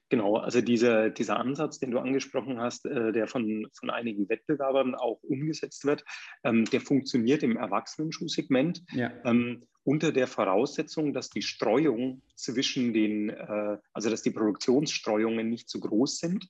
Genau, 0.10 0.38
also 0.38 0.62
dieser, 0.62 1.12
dieser 1.12 1.40
Ansatz, 1.40 1.80
den 1.80 1.92
du 1.92 2.00
angesprochen 2.00 2.60
hast, 2.60 2.86
äh, 2.86 3.12
der 3.12 3.28
von, 3.28 3.68
von 3.74 3.92
einigen 3.92 4.28
Wettbewerbern 4.28 4.96
auch 4.96 5.22
umgesetzt 5.22 5.86
wird, 5.86 6.04
ähm, 6.44 6.66
der 6.66 6.82
funktioniert 6.82 7.44
im 7.44 7.58
Erwachsenenschuhsegment 7.58 8.84
ja. 8.92 9.12
ähm, 9.24 9.64
unter 9.84 10.12
der 10.12 10.26
Voraussetzung, 10.26 11.14
dass 11.14 11.30
die 11.30 11.44
Streuung 11.44 12.24
zwischen 12.36 12.92
den, 12.92 13.30
äh, 13.30 13.78
also 13.94 14.10
dass 14.10 14.24
die 14.24 14.32
Produktionsstreuungen 14.32 15.48
nicht 15.48 15.70
zu 15.70 15.80
groß 15.80 16.18
sind 16.18 16.50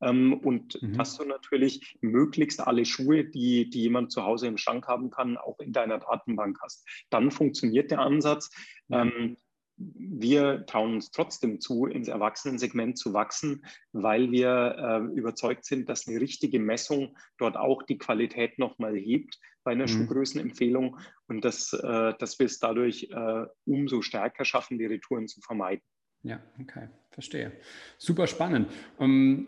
ähm, 0.00 0.32
und 0.34 0.80
mhm. 0.80 0.96
dass 0.96 1.16
du 1.16 1.24
natürlich 1.24 1.98
möglichst 2.00 2.60
alle 2.60 2.84
Schuhe, 2.84 3.24
die, 3.24 3.70
die 3.70 3.82
jemand 3.82 4.12
zu 4.12 4.22
Hause 4.22 4.46
im 4.46 4.56
Schrank 4.56 4.86
haben 4.86 5.10
kann, 5.10 5.36
auch 5.36 5.58
in 5.58 5.72
deiner 5.72 5.98
Datenbank 5.98 6.58
hast. 6.62 6.86
Dann 7.10 7.32
funktioniert 7.32 7.90
der 7.90 7.98
Ansatz. 7.98 8.50
Mhm 8.86 9.36
wir 9.80 10.66
trauen 10.66 10.94
uns 10.94 11.10
trotzdem 11.10 11.60
zu, 11.60 11.86
ins 11.86 12.08
Erwachsenensegment 12.08 12.98
zu 12.98 13.12
wachsen, 13.12 13.64
weil 13.92 14.30
wir 14.30 14.76
äh, 14.78 15.18
überzeugt 15.18 15.64
sind, 15.64 15.88
dass 15.88 16.06
eine 16.06 16.20
richtige 16.20 16.58
Messung 16.58 17.16
dort 17.38 17.56
auch 17.56 17.82
die 17.82 17.98
Qualität 17.98 18.58
nochmal 18.58 18.96
hebt 18.96 19.38
bei 19.64 19.72
einer 19.72 19.84
mhm. 19.84 19.88
Schuhgrößenempfehlung 19.88 20.98
und 21.28 21.44
dass, 21.44 21.72
äh, 21.72 22.14
dass 22.18 22.38
wir 22.38 22.46
es 22.46 22.58
dadurch 22.58 23.08
äh, 23.10 23.46
umso 23.64 24.02
stärker 24.02 24.44
schaffen, 24.44 24.78
die 24.78 24.86
Retouren 24.86 25.28
zu 25.28 25.40
vermeiden. 25.40 25.82
Ja, 26.22 26.40
okay, 26.60 26.88
verstehe. 27.10 27.52
Super 27.96 28.26
spannend. 28.26 28.70
Um, 28.98 29.46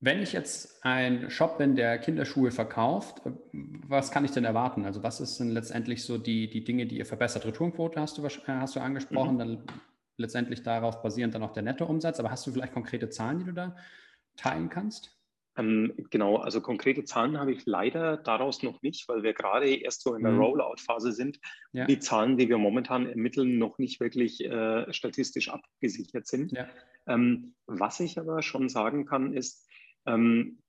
wenn 0.00 0.22
ich 0.22 0.32
jetzt 0.32 0.84
ein 0.84 1.28
Shop 1.30 1.58
bin, 1.58 1.74
der 1.74 1.98
Kinderschuhe 1.98 2.50
verkauft, 2.50 3.22
äh, 3.26 3.32
was 3.52 4.10
kann 4.10 4.24
ich 4.24 4.30
denn 4.30 4.44
erwarten? 4.44 4.84
Also 4.84 5.02
was 5.02 5.18
sind 5.18 5.50
letztendlich 5.50 6.04
so 6.04 6.18
die, 6.18 6.48
die 6.48 6.64
Dinge, 6.64 6.86
die 6.86 6.98
ihr 6.98 7.06
verbessert? 7.06 7.44
Retourenquote 7.44 8.00
hast 8.00 8.18
du, 8.18 8.24
äh, 8.24 8.30
hast 8.46 8.76
du 8.76 8.80
angesprochen, 8.80 9.34
mhm. 9.34 9.38
dann 9.38 9.62
letztendlich 10.16 10.62
darauf 10.62 11.02
basierend 11.02 11.34
dann 11.34 11.42
auch 11.42 11.52
der 11.52 11.62
Nettoumsatz. 11.62 12.20
Aber 12.20 12.30
hast 12.30 12.46
du 12.46 12.52
vielleicht 12.52 12.74
konkrete 12.74 13.08
Zahlen, 13.08 13.40
die 13.40 13.44
du 13.46 13.52
da 13.52 13.76
teilen 14.36 14.68
kannst? 14.68 15.18
Ähm, 15.56 15.92
genau, 16.10 16.36
also 16.36 16.60
konkrete 16.60 17.02
Zahlen 17.04 17.36
habe 17.38 17.52
ich 17.52 17.66
leider 17.66 18.16
daraus 18.16 18.62
noch 18.62 18.80
nicht, 18.82 19.08
weil 19.08 19.24
wir 19.24 19.34
gerade 19.34 19.68
erst 19.68 20.02
so 20.02 20.14
in 20.14 20.22
der 20.22 20.32
mhm. 20.32 20.40
Rollout-Phase 20.40 21.10
sind. 21.10 21.40
Ja. 21.72 21.86
Die 21.86 21.98
Zahlen, 21.98 22.36
die 22.36 22.48
wir 22.48 22.58
momentan 22.58 23.06
ermitteln, 23.06 23.58
noch 23.58 23.78
nicht 23.78 23.98
wirklich 23.98 24.44
äh, 24.44 24.92
statistisch 24.92 25.48
abgesichert 25.48 26.28
sind. 26.28 26.52
Ja. 26.52 26.68
Ähm, 27.08 27.54
was 27.66 27.98
ich 27.98 28.18
aber 28.18 28.42
schon 28.42 28.68
sagen 28.68 29.04
kann, 29.04 29.32
ist, 29.32 29.67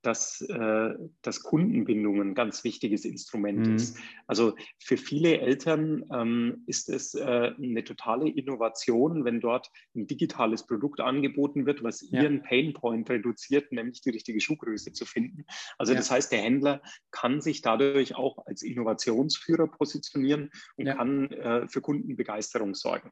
dass, 0.01 0.41
äh, 0.41 0.93
dass 1.21 1.43
Kundenbindung 1.43 2.21
ein 2.21 2.35
ganz 2.35 2.63
wichtiges 2.63 3.05
Instrument 3.05 3.67
mhm. 3.67 3.75
ist. 3.75 3.97
Also 4.27 4.55
für 4.79 4.97
viele 4.97 5.39
Eltern 5.39 6.05
ähm, 6.13 6.63
ist 6.67 6.89
es 6.89 7.15
äh, 7.15 7.51
eine 7.57 7.83
totale 7.83 8.29
Innovation, 8.29 9.25
wenn 9.25 9.41
dort 9.41 9.69
ein 9.95 10.07
digitales 10.07 10.65
Produkt 10.65 11.01
angeboten 11.01 11.65
wird, 11.65 11.83
was 11.83 12.01
ja. 12.09 12.21
ihren 12.21 12.41
Painpoint 12.41 13.09
reduziert, 13.09 13.71
nämlich 13.71 14.01
die 14.01 14.11
richtige 14.11 14.39
Schuhgröße 14.39 14.93
zu 14.93 15.05
finden. 15.05 15.45
Also 15.77 15.93
ja. 15.93 15.99
das 15.99 16.11
heißt, 16.11 16.31
der 16.31 16.41
Händler 16.41 16.81
kann 17.11 17.41
sich 17.41 17.61
dadurch 17.61 18.15
auch 18.15 18.45
als 18.45 18.61
Innovationsführer 18.61 19.67
positionieren 19.67 20.49
und 20.77 20.87
ja. 20.87 20.95
kann 20.95 21.31
äh, 21.31 21.67
für 21.67 21.81
Kundenbegeisterung 21.81 22.73
sorgen. 22.73 23.11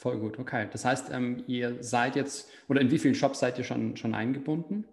Voll 0.00 0.18
gut, 0.18 0.38
okay. 0.38 0.66
Das 0.72 0.86
heißt, 0.86 1.10
ähm, 1.12 1.44
ihr 1.46 1.82
seid 1.82 2.16
jetzt, 2.16 2.50
oder 2.68 2.80
in 2.80 2.90
wie 2.90 2.98
vielen 2.98 3.14
Shops 3.14 3.40
seid 3.40 3.58
ihr 3.58 3.64
schon, 3.64 3.98
schon 3.98 4.14
eingebunden? 4.14 4.86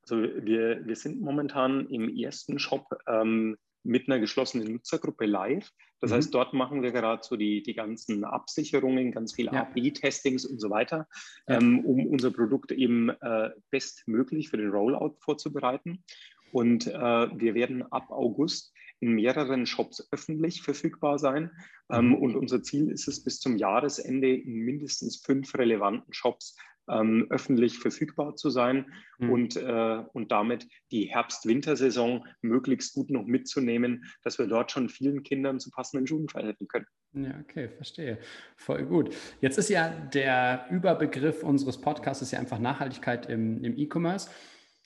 Also 0.00 0.16
wir, 0.22 0.80
wir 0.86 0.96
sind 0.96 1.20
momentan 1.20 1.86
im 1.90 2.08
ersten 2.08 2.58
Shop 2.58 2.86
ähm, 3.06 3.58
mit 3.82 4.08
einer 4.08 4.18
geschlossenen 4.18 4.72
Nutzergruppe 4.72 5.26
live. 5.26 5.70
Das 6.00 6.10
mhm. 6.10 6.14
heißt, 6.14 6.34
dort 6.34 6.54
machen 6.54 6.82
wir 6.82 6.90
gerade 6.90 7.22
so 7.22 7.36
die, 7.36 7.62
die 7.62 7.74
ganzen 7.74 8.24
Absicherungen, 8.24 9.12
ganz 9.12 9.34
viele 9.34 9.52
ja. 9.52 9.60
AB-Testings 9.60 10.46
und 10.46 10.58
so 10.58 10.70
weiter, 10.70 11.06
ja. 11.46 11.58
ähm, 11.58 11.84
um 11.84 12.06
unser 12.06 12.30
Produkt 12.30 12.72
eben 12.72 13.10
äh, 13.10 13.50
bestmöglich 13.68 14.48
für 14.48 14.56
den 14.56 14.70
Rollout 14.70 15.16
vorzubereiten. 15.18 16.02
Und 16.50 16.86
äh, 16.86 16.94
wir 16.94 17.54
werden 17.54 17.82
ab 17.92 18.10
August 18.10 18.72
in 19.00 19.12
mehreren 19.12 19.66
Shops 19.66 20.06
öffentlich 20.12 20.62
verfügbar 20.62 21.18
sein. 21.18 21.50
Ähm, 21.90 22.08
mhm. 22.08 22.14
und 22.16 22.36
unser 22.36 22.62
Ziel 22.62 22.90
ist 22.90 23.08
es, 23.08 23.24
bis 23.24 23.40
zum 23.40 23.56
Jahresende 23.56 24.32
in 24.32 24.60
mindestens 24.60 25.16
fünf 25.16 25.54
relevanten 25.54 26.12
Shops 26.12 26.54
ähm, 26.90 27.26
öffentlich 27.30 27.78
verfügbar 27.78 28.36
zu 28.36 28.50
sein 28.50 28.86
mhm. 29.18 29.30
und, 29.30 29.56
äh, 29.56 30.02
und 30.12 30.32
damit 30.32 30.66
die 30.90 31.04
Herbst-Wintersaison 31.04 32.26
möglichst 32.42 32.94
gut 32.94 33.10
noch 33.10 33.24
mitzunehmen, 33.24 34.04
dass 34.22 34.38
wir 34.38 34.46
dort 34.46 34.70
schon 34.72 34.88
vielen 34.88 35.22
Kindern 35.22 35.60
zu 35.60 35.70
passenden 35.70 36.06
Schuhen 36.06 36.28
verhelfen 36.28 36.68
können. 36.68 36.86
Ja, 37.12 37.34
okay, 37.40 37.68
verstehe. 37.68 38.18
Voll 38.56 38.84
gut. 38.84 39.14
Jetzt 39.40 39.58
ist 39.58 39.68
ja 39.68 39.88
der 39.90 40.66
Überbegriff 40.70 41.42
unseres 41.42 41.80
Podcasts 41.80 42.30
ja 42.30 42.38
einfach 42.38 42.58
Nachhaltigkeit 42.58 43.26
im, 43.26 43.62
im 43.64 43.76
E-Commerce. 43.76 44.30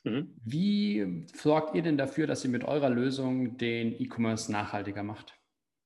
Mhm. 0.05 0.35
Wie 0.45 1.27
sorgt 1.35 1.75
ihr 1.75 1.83
denn 1.83 1.99
dafür, 1.99 2.27
dass 2.27 2.45
ihr 2.45 2.51
mit 2.51 2.65
eurer 2.65 2.91
Lösung 2.91 3.57
den 3.57 4.01
E-Commerce 4.01 4.53
nachhaltiger 4.53 5.03
macht? 5.03 5.39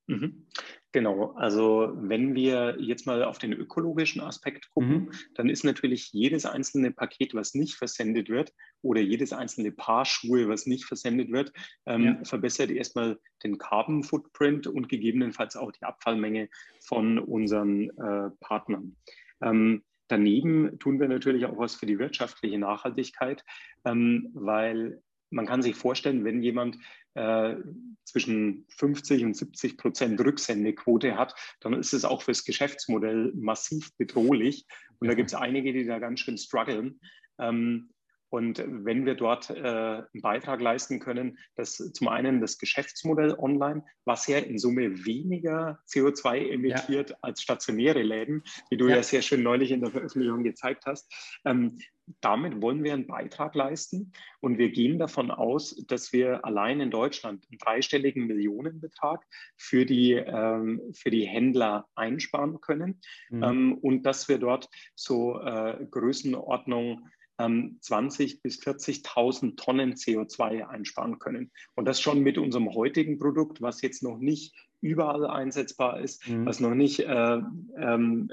Mhm. 0.08 0.46
Genau, 0.90 1.32
also 1.34 1.92
wenn 1.96 2.34
wir 2.34 2.76
jetzt 2.80 3.06
mal 3.06 3.22
auf 3.22 3.38
den 3.38 3.52
ökologischen 3.52 4.22
Aspekt 4.22 4.70
gucken, 4.70 5.04
mhm. 5.04 5.10
dann 5.34 5.50
ist 5.50 5.62
natürlich 5.62 6.12
jedes 6.12 6.46
einzelne 6.46 6.90
Paket, 6.92 7.34
was 7.34 7.54
nicht 7.54 7.74
versendet 7.74 8.30
wird, 8.30 8.54
oder 8.80 9.02
jedes 9.02 9.34
einzelne 9.34 9.70
Paar 9.70 10.06
Schuhe, 10.06 10.48
was 10.48 10.66
nicht 10.66 10.86
versendet 10.86 11.30
wird, 11.30 11.52
ähm, 11.84 12.04
ja. 12.04 12.24
verbessert 12.24 12.70
erstmal 12.70 13.18
den 13.44 13.58
Carbon 13.58 14.02
Footprint 14.02 14.66
und 14.66 14.88
gegebenenfalls 14.88 15.56
auch 15.56 15.72
die 15.72 15.82
Abfallmenge 15.82 16.48
von 16.80 17.18
unseren 17.18 17.90
äh, 17.90 18.30
Partnern. 18.40 18.96
Ähm, 19.42 19.84
Daneben 20.08 20.78
tun 20.78 20.98
wir 21.00 21.08
natürlich 21.08 21.44
auch 21.46 21.58
was 21.58 21.74
für 21.74 21.86
die 21.86 21.98
wirtschaftliche 21.98 22.58
Nachhaltigkeit, 22.58 23.44
ähm, 23.84 24.30
weil 24.34 25.02
man 25.30 25.46
kann 25.46 25.62
sich 25.62 25.76
vorstellen, 25.76 26.24
wenn 26.24 26.42
jemand 26.42 26.78
äh, 27.14 27.56
zwischen 28.04 28.64
50 28.68 29.24
und 29.24 29.36
70 29.36 29.76
Prozent 29.76 30.20
Rücksendequote 30.20 31.16
hat, 31.16 31.34
dann 31.60 31.74
ist 31.74 31.92
es 31.92 32.04
auch 32.04 32.22
fürs 32.22 32.44
Geschäftsmodell 32.44 33.32
massiv 33.34 33.94
bedrohlich. 33.96 34.66
Und 35.00 35.08
da 35.08 35.14
gibt 35.14 35.28
es 35.28 35.34
einige, 35.34 35.72
die 35.72 35.84
da 35.84 35.98
ganz 35.98 36.20
schön 36.20 36.38
strugglen. 36.38 37.00
Ähm, 37.38 37.90
und 38.30 38.62
wenn 38.66 39.06
wir 39.06 39.14
dort 39.14 39.50
äh, 39.50 39.54
einen 39.62 40.22
Beitrag 40.22 40.60
leisten 40.60 41.00
können, 41.00 41.38
dass 41.56 41.76
zum 41.76 42.08
einen 42.08 42.40
das 42.40 42.58
Geschäftsmodell 42.58 43.34
online, 43.38 43.84
was 44.04 44.26
ja 44.26 44.38
in 44.38 44.58
Summe 44.58 45.04
weniger 45.06 45.78
CO2 45.88 46.50
emittiert 46.50 47.10
ja. 47.10 47.16
als 47.22 47.42
stationäre 47.42 48.02
Läden, 48.02 48.42
wie 48.70 48.76
du 48.76 48.88
ja. 48.88 48.96
ja. 48.96 49.02
sehr 49.02 49.22
schön 49.22 49.42
neulich 49.42 49.70
in 49.70 49.80
der 49.80 49.90
Veröffentlichung 49.90 50.44
gezeigt 50.44 50.84
hast, 50.86 51.10
ähm, 51.44 51.78
damit 52.20 52.62
wollen 52.62 52.84
wir 52.84 52.94
einen 52.94 53.06
Beitrag 53.06 53.54
leisten. 53.54 54.12
Und 54.40 54.58
wir 54.58 54.70
gehen 54.70 54.98
davon 54.98 55.30
aus, 55.30 55.76
dass 55.86 56.12
wir 56.12 56.44
allein 56.44 56.80
in 56.80 56.90
Deutschland 56.90 57.46
einen 57.50 57.58
dreistelligen 57.58 58.26
Millionenbetrag 58.26 59.24
für 59.56 59.84
die, 59.84 60.12
ähm, 60.12 60.80
für 60.94 61.10
die 61.10 61.26
Händler 61.26 61.86
einsparen 61.94 62.60
können 62.60 63.00
mhm. 63.30 63.42
ähm, 63.42 63.78
und 63.78 64.04
dass 64.04 64.28
wir 64.28 64.38
dort 64.38 64.68
so 64.94 65.40
äh, 65.40 65.86
Größenordnung 65.90 67.08
20 67.38 68.32
ähm, 68.32 68.40
bis 68.42 68.60
40.000 68.60 69.56
Tonnen 69.56 69.94
CO2 69.94 70.66
einsparen 70.66 71.18
können. 71.18 71.50
Und 71.74 71.86
das 71.86 72.00
schon 72.00 72.20
mit 72.20 72.36
unserem 72.38 72.74
heutigen 72.74 73.18
Produkt, 73.18 73.62
was 73.62 73.80
jetzt 73.82 74.02
noch 74.02 74.18
nicht 74.18 74.54
überall 74.80 75.26
einsetzbar 75.26 76.00
ist, 76.00 76.28
mhm. 76.28 76.46
was 76.46 76.60
noch 76.60 76.74
nicht 76.74 77.00
äh, 77.00 77.40
ähm, 77.76 78.30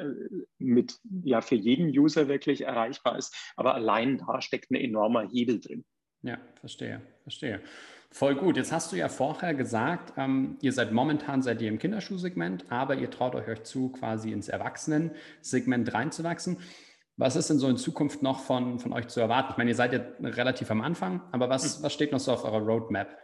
mit, 0.60 1.00
ja, 1.24 1.42
für 1.42 1.56
jeden 1.56 1.88
User 1.88 2.28
wirklich 2.28 2.62
erreichbar 2.62 3.18
ist. 3.18 3.36
Aber 3.56 3.76
allein 3.76 4.20
da 4.20 4.42
steckt 4.42 4.72
ein 4.72 4.76
enormer 4.76 5.28
Hebel 5.28 5.60
drin. 5.60 5.84
Ja, 6.22 6.40
verstehe, 6.60 7.02
verstehe. 7.24 7.62
Voll 8.12 8.36
gut. 8.36 8.58
Jetzt 8.58 8.72
hast 8.72 8.92
du 8.92 8.96
ja 8.96 9.10
vorher 9.10 9.54
gesagt, 9.54 10.14
ähm, 10.18 10.58
ihr 10.62 10.72
seid 10.72 10.92
momentan 10.92 11.42
seid 11.42 11.62
ihr 11.62 11.68
im 11.68 11.80
Kinderschuhsegment, 11.80 12.66
aber 12.72 12.96
ihr 12.96 13.10
traut 13.12 13.36
euch 13.36 13.64
zu, 13.64 13.90
quasi 13.90 14.32
ins 14.32 14.48
Erwachsenensegment 14.48 15.94
reinzuwachsen. 15.94 16.58
Was 17.18 17.36
ist 17.36 17.50
denn 17.50 17.60
so 17.60 17.70
in 17.70 17.78
Zukunft 17.78 18.22
noch 18.22 18.42
von, 18.42 18.80
von 18.80 18.92
euch 18.92 19.08
zu 19.08 19.22
erwarten? 19.22 19.52
Ich 19.52 19.58
meine, 19.58 19.70
ihr 19.70 19.76
seid 19.76 19.94
ja 19.94 20.06
relativ 20.22 20.70
am 20.70 20.82
Anfang, 20.82 21.22
aber 21.32 21.50
was, 21.50 21.78
hm. 21.78 21.84
was 21.84 21.94
steht 21.94 22.12
noch 22.12 22.20
so 22.20 22.34
auf 22.34 22.44
eurer 22.44 22.60
Roadmap? 22.60 23.18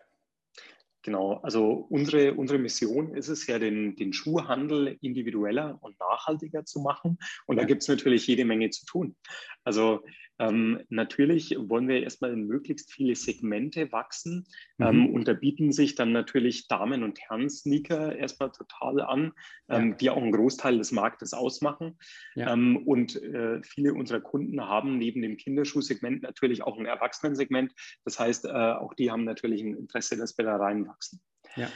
Genau, 1.04 1.40
also 1.42 1.88
unsere, 1.90 2.36
unsere 2.36 2.60
Mission 2.60 3.16
ist 3.16 3.28
es 3.28 3.48
ja, 3.48 3.58
den, 3.58 3.96
den 3.96 4.14
Schuhhandel 4.14 5.00
individueller 5.02 5.80
und 5.82 6.00
nachhaltiger 6.00 6.64
zu 6.64 6.80
machen. 6.80 7.18
Und 7.48 7.58
da 7.58 7.64
gibt 7.64 7.82
es 7.82 7.88
natürlich 7.88 8.28
jede 8.28 8.46
Menge 8.46 8.70
zu 8.70 8.86
tun. 8.86 9.16
Also 9.64 10.04
ähm, 10.42 10.82
natürlich 10.90 11.56
wollen 11.58 11.88
wir 11.88 12.02
erstmal 12.02 12.34
in 12.34 12.48
möglichst 12.48 12.92
viele 12.92 13.16
Segmente 13.16 13.92
wachsen 13.92 14.48
mhm. 14.78 14.86
ähm, 14.86 15.14
und 15.14 15.28
da 15.28 15.34
bieten 15.34 15.72
sich 15.72 15.96
dann 15.96 16.12
natürlich 16.12 16.68
Damen- 16.68 17.04
und 17.04 17.20
Herren-Sneaker 17.20 18.16
erstmal 18.16 18.52
total 18.52 19.02
an, 19.02 19.34
ähm, 19.70 19.90
ja. 19.90 19.96
die 19.96 20.10
auch 20.10 20.22
einen 20.22 20.32
Großteil 20.32 20.78
des 20.78 20.92
Marktes 20.92 21.34
ausmachen. 21.34 21.98
Ja. 22.36 22.54
Ähm, 22.54 22.78
und 22.86 23.22
äh, 23.22 23.62
viele 23.64 23.94
unserer 23.94 24.22
Kunden 24.22 24.62
haben 24.62 24.98
neben 24.98 25.22
dem 25.22 25.38
Kinderschuhsegment 25.38 26.24
natürlich 26.24 26.64
auch 26.64 26.78
ein 26.80 26.86
Erwachsenensegment. 26.86 27.74
Das 28.04 28.20
heißt, 28.20 28.46
äh, 28.46 28.50
auch 28.50 28.94
die 28.96 29.12
haben 29.12 29.24
natürlich 29.24 29.62
ein 29.62 29.76
Interesse, 29.76 30.18
dass 30.18 30.38
wir 30.38 30.46
da 30.46 30.56
reinwachsen. 30.56 31.22
Ja. 31.56 31.70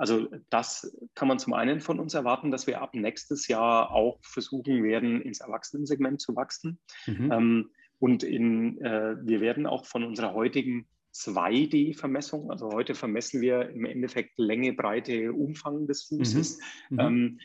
Also 0.00 0.28
das 0.48 0.96
kann 1.14 1.28
man 1.28 1.38
zum 1.38 1.52
einen 1.52 1.80
von 1.80 2.00
uns 2.00 2.14
erwarten, 2.14 2.50
dass 2.50 2.66
wir 2.66 2.80
ab 2.80 2.94
nächstes 2.94 3.48
Jahr 3.48 3.90
auch 3.90 4.18
versuchen 4.22 4.82
werden, 4.82 5.20
ins 5.20 5.40
Erwachsenensegment 5.40 6.22
zu 6.22 6.34
wachsen. 6.34 6.78
Mhm. 7.06 7.30
Ähm, 7.30 7.70
und 7.98 8.22
in, 8.22 8.80
äh, 8.80 9.16
wir 9.20 9.42
werden 9.42 9.66
auch 9.66 9.84
von 9.84 10.04
unserer 10.04 10.32
heutigen 10.32 10.86
2D-Vermessung, 11.14 12.50
also 12.50 12.70
heute 12.72 12.94
vermessen 12.94 13.42
wir 13.42 13.68
im 13.68 13.84
Endeffekt 13.84 14.38
Länge, 14.38 14.72
Breite, 14.72 15.34
Umfang 15.34 15.86
des 15.86 16.04
Fußes. 16.04 16.58
Mhm. 16.88 16.96
Mhm. 16.96 17.00
Ähm, 17.00 17.40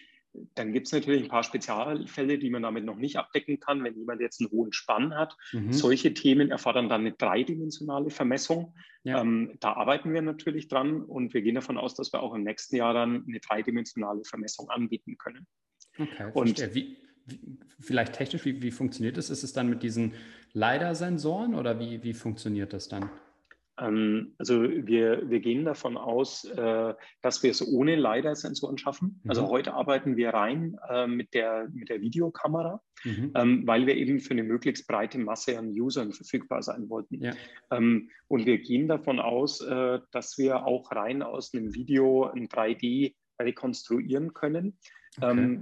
dann 0.56 0.74
gibt 0.74 0.88
es 0.88 0.94
natürlich 0.94 1.24
ein 1.24 1.30
paar 1.30 1.44
Spezialfälle, 1.44 2.38
die 2.38 2.50
man 2.50 2.64
damit 2.64 2.86
noch 2.86 2.98
nicht 2.98 3.18
abdecken 3.18 3.60
kann. 3.60 3.84
Wenn 3.84 3.98
jemand 3.98 4.22
jetzt 4.22 4.42
einen 4.42 4.52
hohen 4.52 4.74
Spann 4.74 5.16
hat, 5.16 5.36
mhm. 5.52 5.72
solche 5.72 6.14
Themen 6.14 6.52
erfordern 6.52 6.90
dann 6.90 7.02
eine 7.02 7.14
dreidimensionale 7.14 8.10
Vermessung. 8.10 8.74
Ja. 9.04 9.22
Ähm, 9.22 9.58
da 9.60 9.74
arbeiten 9.74 10.14
wir 10.14 10.22
natürlich 10.22 10.68
dran 10.68 11.02
und 11.02 11.34
wir 11.34 11.42
gehen 11.42 11.56
davon 11.56 11.78
aus, 11.78 11.96
dass 11.96 12.12
wir 12.12 12.22
auch 12.22 12.34
im 12.34 12.44
nächsten 12.44 12.76
Jahr 12.76 12.94
dann 12.94 13.24
eine 13.28 13.40
dreidimensionale 13.40 14.24
Vermessung 14.24 14.70
anbieten 14.70 15.18
können. 15.18 15.48
Okay, 15.98 16.32
und 16.34 16.76
wie, 16.76 16.98
wie, 17.28 17.60
vielleicht 17.80 18.14
technisch, 18.14 18.46
wie, 18.46 18.62
wie 18.62 18.72
funktioniert 18.72 19.18
das? 19.18 19.30
Ist 19.30 19.44
es 19.44 19.54
dann 19.54 19.70
mit 19.70 19.84
diesen 19.84 20.14
LiDAR-Sensoren 20.54 21.56
oder 21.56 21.80
wie, 21.80 22.04
wie 22.04 22.14
funktioniert 22.14 22.74
das 22.74 22.90
dann? 22.90 23.10
Ähm, 23.80 24.36
also 24.38 24.64
wir, 24.64 25.30
wir 25.30 25.40
gehen 25.40 25.66
davon 25.66 25.98
aus, 25.98 26.46
äh, 26.46 26.94
dass 27.22 27.44
wir 27.44 27.52
es 27.52 27.66
ohne 27.66 27.96
LiDAR-Sensoren 27.96 28.78
schaffen. 28.78 29.22
Also 29.28 29.42
mhm. 29.42 29.46
Also 29.46 29.54
heute 29.54 29.74
arbeiten 29.74 30.16
wir 30.16 30.30
rein 30.30 30.78
äh, 30.90 31.08
mit, 31.08 31.34
der, 31.34 31.68
mit 31.74 31.90
der 31.90 32.02
Videokamera, 32.02 32.82
mhm. 33.04 33.32
ähm, 33.36 33.68
weil 33.68 33.86
wir 33.86 33.96
eben 33.96 34.20
für 34.20 34.32
eine 34.32 34.44
möglichst 34.44 34.88
breite 34.88 35.20
Masse 35.20 35.60
an 35.60 35.70
Usern 35.70 36.14
verfügbar 36.14 36.62
sein 36.62 36.90
wollten. 36.90 37.22
Ja. 37.22 37.34
Ähm, 37.70 38.10
und 38.28 38.46
wir 38.46 38.60
gehen 38.60 38.88
davon 38.88 39.20
aus, 39.20 39.62
äh, 39.62 40.00
dass 40.12 40.38
wir 40.38 40.66
auch 40.66 40.92
rein 40.92 41.22
aus 41.22 41.54
einem 41.54 41.74
Video 41.74 42.26
ein 42.26 42.48
3D 42.48 43.14
rekonstruieren 43.40 44.34
können. 44.34 44.78
Okay. 45.18 45.60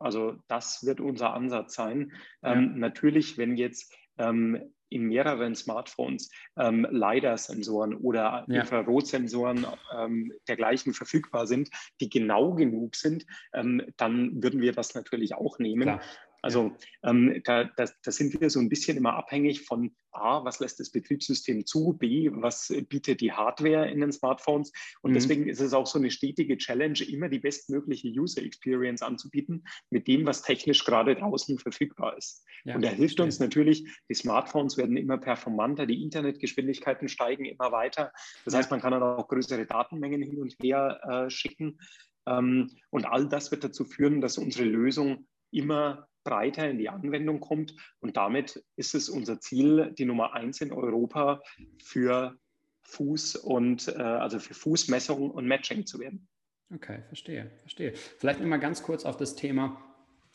Also 0.00 0.36
das 0.46 0.86
wird 0.86 1.00
unser 1.00 1.34
Ansatz 1.34 1.74
sein. 1.74 2.12
Ja. 2.42 2.54
Natürlich, 2.54 3.36
wenn 3.36 3.56
jetzt 3.56 3.92
ähm, 4.16 4.72
in 4.90 5.04
mehreren 5.04 5.54
Smartphones 5.54 6.30
ähm, 6.56 6.86
LiDAR-Sensoren 6.90 7.94
oder 7.94 8.44
ja. 8.48 8.60
Infrarotsensoren 8.60 9.66
ähm, 9.96 10.32
dergleichen 10.46 10.94
verfügbar 10.94 11.46
sind, 11.46 11.70
die 12.00 12.08
genau 12.08 12.54
genug 12.54 12.96
sind, 12.96 13.26
ähm, 13.52 13.82
dann 13.96 14.42
würden 14.42 14.60
wir 14.60 14.72
das 14.72 14.94
natürlich 14.94 15.34
auch 15.34 15.58
nehmen. 15.58 15.82
Klar. 15.82 16.00
Also 16.42 16.76
ähm, 17.02 17.40
da, 17.44 17.64
da, 17.64 17.86
da, 18.02 18.12
sind 18.12 18.40
wir 18.40 18.48
so 18.48 18.60
ein 18.60 18.68
bisschen 18.68 18.96
immer 18.96 19.14
abhängig 19.14 19.62
von 19.62 19.90
A, 20.12 20.44
was 20.44 20.60
lässt 20.60 20.78
das 20.78 20.90
Betriebssystem 20.90 21.66
zu, 21.66 21.94
B, 21.94 22.30
was 22.32 22.72
bietet 22.88 23.20
die 23.20 23.32
Hardware 23.32 23.90
in 23.90 24.00
den 24.00 24.12
Smartphones. 24.12 24.72
Und 25.02 25.10
mhm. 25.10 25.14
deswegen 25.14 25.48
ist 25.48 25.60
es 25.60 25.72
auch 25.72 25.86
so 25.86 25.98
eine 25.98 26.10
stetige 26.10 26.56
Challenge, 26.56 27.00
immer 27.08 27.28
die 27.28 27.40
bestmögliche 27.40 28.08
User 28.08 28.42
Experience 28.42 29.02
anzubieten 29.02 29.64
mit 29.90 30.06
dem, 30.06 30.26
was 30.26 30.42
technisch 30.42 30.84
gerade 30.84 31.16
draußen 31.16 31.58
verfügbar 31.58 32.16
ist. 32.16 32.44
Ja, 32.64 32.76
Und 32.76 32.84
da 32.84 32.88
hilft 32.88 33.20
uns 33.20 33.40
natürlich, 33.40 33.84
die 34.08 34.14
Smartphones 34.14 34.76
werden 34.76 34.96
immer 34.96 35.18
performanter, 35.18 35.86
die 35.86 36.02
Internetgeschwindigkeiten 36.02 37.08
steigen 37.08 37.44
immer 37.44 37.72
weiter. 37.72 38.12
Das 38.44 38.54
heißt, 38.54 38.70
man 38.70 38.80
kann 38.80 38.92
dann 38.92 39.02
auch 39.02 39.28
größere 39.28 39.66
Datenmengen 39.66 40.22
hin 40.22 40.40
und 40.40 40.54
her 40.62 41.00
äh, 41.02 41.30
schicken. 41.30 41.78
Ähm, 42.26 42.70
und 42.90 43.06
all 43.06 43.28
das 43.28 43.50
wird 43.50 43.64
dazu 43.64 43.84
führen, 43.84 44.20
dass 44.20 44.38
unsere 44.38 44.64
Lösung 44.64 45.26
immer 45.50 46.06
breiter 46.28 46.68
in 46.68 46.78
die 46.78 46.88
Anwendung 46.88 47.40
kommt. 47.40 47.74
Und 48.00 48.16
damit 48.16 48.62
ist 48.76 48.94
es 48.94 49.08
unser 49.08 49.40
Ziel, 49.40 49.94
die 49.96 50.04
Nummer 50.04 50.34
eins 50.34 50.60
in 50.60 50.72
Europa 50.72 51.40
für 51.82 52.36
Fuß 52.82 53.36
und 53.36 53.88
äh, 53.88 54.02
also 54.02 54.38
für 54.38 54.54
Fußmessung 54.54 55.30
und 55.30 55.46
Matching 55.46 55.86
zu 55.86 55.98
werden. 55.98 56.28
Okay, 56.74 57.02
verstehe, 57.08 57.50
verstehe. 57.60 57.92
Vielleicht 57.94 58.40
nochmal 58.40 58.60
ganz 58.60 58.82
kurz 58.82 59.04
auf 59.04 59.16
das 59.16 59.34
Thema 59.34 59.82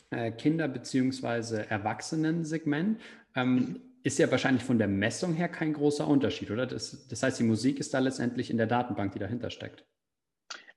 äh, 0.09 0.31
Kinder- 0.31 0.67
bzw. 0.67 1.65
Erwachsenensegment. 1.69 2.99
Ähm. 3.35 3.81
Ist 4.05 4.19
ja 4.19 4.29
wahrscheinlich 4.29 4.65
von 4.65 4.77
der 4.77 4.89
Messung 4.89 5.33
her 5.33 5.47
kein 5.47 5.71
großer 5.71 6.05
Unterschied, 6.05 6.51
oder? 6.51 6.65
Das, 6.65 7.07
das 7.07 7.23
heißt, 7.23 7.39
die 7.39 7.45
Musik 7.45 7.79
ist 7.79 7.93
da 7.93 7.99
letztendlich 7.99 8.49
in 8.49 8.57
der 8.57 8.67
Datenbank, 8.67 9.13
die 9.13 9.19
dahinter 9.19 9.49
steckt. 9.49 9.85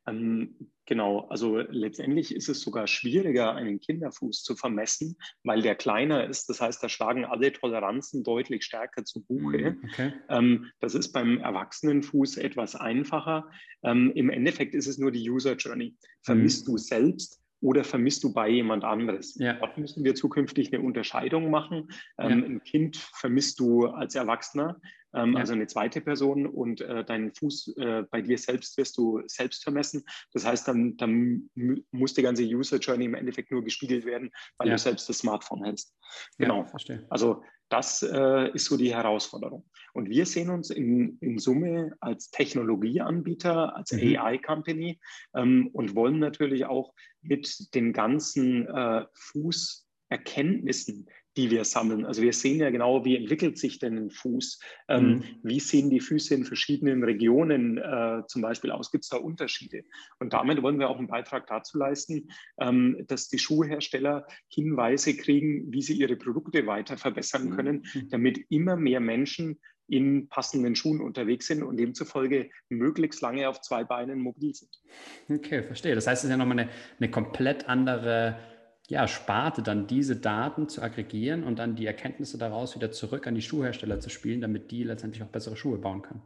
Ähm, 0.07 0.71
genau, 0.87 1.27
also 1.29 1.59
letztendlich 1.59 2.35
ist 2.35 2.49
es 2.49 2.61
sogar 2.61 2.87
schwieriger, 2.87 3.55
einen 3.55 3.81
Kinderfuß 3.81 4.42
zu 4.42 4.57
vermessen, 4.57 5.16
weil 5.42 5.62
der 5.62 5.75
kleiner 5.75 6.29
ist. 6.29 6.49
Das 6.49 6.61
heißt, 6.61 6.83
da 6.83 6.88
schlagen 6.88 7.25
alle 7.25 7.53
Toleranzen 7.53 8.23
deutlich 8.23 8.64
stärker 8.64 9.05
zu 9.05 9.25
Buche. 9.25 9.73
Mhm, 9.73 9.81
okay. 9.85 10.12
Ähm, 10.29 10.71
das 10.81 10.95
ist 10.95 11.12
beim 11.12 11.38
Erwachsenenfuß 11.38 12.37
etwas 12.38 12.77
einfacher. 12.77 13.51
Ähm, 13.83 14.12
Im 14.14 14.31
Endeffekt 14.31 14.75
ist 14.75 14.87
es 14.87 14.99
nur 14.99 15.11
die 15.11 15.29
User 15.29 15.55
Journey. 15.57 15.97
Vermisst 16.23 16.66
mhm. 16.66 16.73
du 16.73 16.79
selbst 16.79 17.40
oder 17.61 17.85
vermisst 17.85 18.23
du 18.23 18.33
bei 18.33 18.49
jemand 18.49 18.85
anderes? 18.85 19.35
Ja. 19.37 19.55
Dort 19.55 19.79
müssen 19.79 20.05
wir 20.05 20.14
zukünftig 20.14 20.73
eine 20.73 20.85
Unterscheidung 20.85 21.51
machen. 21.51 21.88
Ähm, 22.19 22.40
ja. 22.40 22.47
Ein 22.47 22.62
Kind 22.62 22.97
vermisst 22.97 23.59
du 23.61 23.87
als 23.87 24.14
Erwachsener, 24.14 24.81
ähm, 25.14 25.35
ja. 25.35 25.40
also 25.40 25.53
eine 25.53 25.66
zweite 25.66 26.01
Person 26.01 26.47
und 26.47 26.81
äh, 26.81 27.05
deinen 27.05 27.33
Fuß 27.35 27.77
äh, 27.79 28.05
bei 28.11 28.23
dir 28.23 28.38
selbst 28.38 28.77
wirst 28.77 28.97
du 28.99 29.23
selbst 29.27 29.62
vermessen. 29.62 30.05
Das 30.33 30.47
heißt, 30.47 30.66
dann, 30.69 30.97
dann 30.97 31.51
muss 31.90 32.14
die 32.14 32.23
ganze 32.23 32.45
User 32.45 32.79
Journey 32.79 33.07
im 33.07 33.14
Endeffekt 33.14 33.51
nur 33.51 33.64
gespiegelt 33.64 34.05
werden, 34.05 34.31
weil 34.59 34.71
du 34.71 34.79
selbst 34.79 35.09
das 35.09 35.19
Smartphone 35.19 35.64
hältst. 35.64 35.95
Genau. 36.38 36.66
Also 37.09 37.42
das 37.69 38.03
äh, 38.03 38.51
ist 38.55 38.66
so 38.66 38.77
die 38.77 38.95
Herausforderung. 38.95 39.64
Und 39.92 40.09
wir 40.09 40.25
sehen 40.27 40.51
uns 40.51 40.71
in, 40.71 41.19
in 41.21 41.38
Summe 41.38 41.97
als 42.01 42.31
Technologieanbieter, 42.31 43.75
als 43.75 43.92
mhm. 43.92 44.16
AI-Company 44.16 45.01
ähm, 45.35 45.71
und 45.73 45.97
wollen 45.97 46.19
natürlich 46.19 46.66
auch 46.66 46.95
mit 47.23 47.75
den 47.75 47.92
ganzen 47.92 48.69
äh, 48.69 49.05
Fußerkenntnissen, 49.14 51.09
die 51.37 51.51
wir 51.51 51.64
sammeln. 51.64 52.07
Also 52.07 52.22
wir 52.22 52.33
sehen 52.33 52.61
ja 52.61 52.70
genau, 52.70 53.05
wie 53.05 53.16
entwickelt 53.16 53.59
sich 53.59 53.79
denn 53.79 53.96
ein 53.96 54.11
Fuß? 54.11 54.61
Ähm, 54.88 55.09
mhm. 55.09 55.25
Wie 55.42 55.61
sehen 55.61 55.90
die 55.90 56.01
Füße 56.01 56.35
in 56.35 56.44
verschiedenen 56.44 57.05
Regionen 57.05 57.79
äh, 57.79 58.22
zum 58.27 58.42
Beispiel 58.42 58.70
aus? 58.70 58.90
Gibt 58.90 59.05
es 59.05 59.11
da 59.11 59.18
Unterschiede? 59.18 59.85
Und 60.18 60.33
damit 60.33 60.62
wollen 60.62 60.79
wir 60.79 60.88
auch 60.88 60.99
einen 60.99 61.09
Beitrag 61.09 61.46
dazu 61.46 61.79
leisten, 61.79 62.29
ähm, 62.61 63.05
dass 63.07 63.29
die 63.29 63.38
Schuhhersteller 63.38 64.27
Hinweise 64.49 65.16
kriegen, 65.16 65.70
wie 65.72 65.83
sie 65.83 65.94
ihre 65.94 66.16
Produkte 66.16 66.66
weiter 66.66 66.96
verbessern 66.96 67.51
mhm. 67.51 67.57
können, 67.57 67.87
mhm. 67.94 68.09
damit 68.09 68.40
immer 68.49 68.77
mehr 68.77 69.01
Menschen 69.01 69.59
in 69.88 70.29
passenden 70.29 70.75
Schuhen 70.75 71.01
unterwegs 71.01 71.46
sind 71.46 71.62
und 71.62 71.77
demzufolge 71.77 72.51
möglichst 72.68 73.20
lange 73.20 73.49
auf 73.49 73.61
zwei 73.61 73.85
Beinen 73.85 74.18
mobil 74.18 74.53
sind. 74.53 74.70
Okay, 75.29 75.62
verstehe. 75.62 75.94
Das 75.94 76.07
heißt, 76.07 76.20
es 76.20 76.25
ist 76.25 76.31
ja 76.31 76.37
nochmal 76.37 76.59
eine, 76.59 76.70
eine 76.99 77.11
komplett 77.11 77.68
andere 77.68 78.37
ja, 78.88 79.09
Sparte, 79.09 79.62
dann 79.62 79.87
diese 79.87 80.16
Daten 80.16 80.68
zu 80.68 80.83
aggregieren 80.83 81.44
und 81.44 81.59
dann 81.59 81.77
die 81.77 81.87
Erkenntnisse 81.87 82.38
daraus 82.38 82.77
wieder 82.77 82.92
zurück 82.92 83.27
an 83.27 83.35
die 83.35 83.42
Schuhhersteller 83.42 84.01
zu 84.01 84.11
spielen, 84.11 84.40
damit 84.40 84.70
die 84.70 84.85
letztendlich 84.85 85.22
auch 85.22 85.29
bessere 85.29 85.57
Schuhe 85.57 85.79
bauen 85.79 86.03
können. 86.03 86.22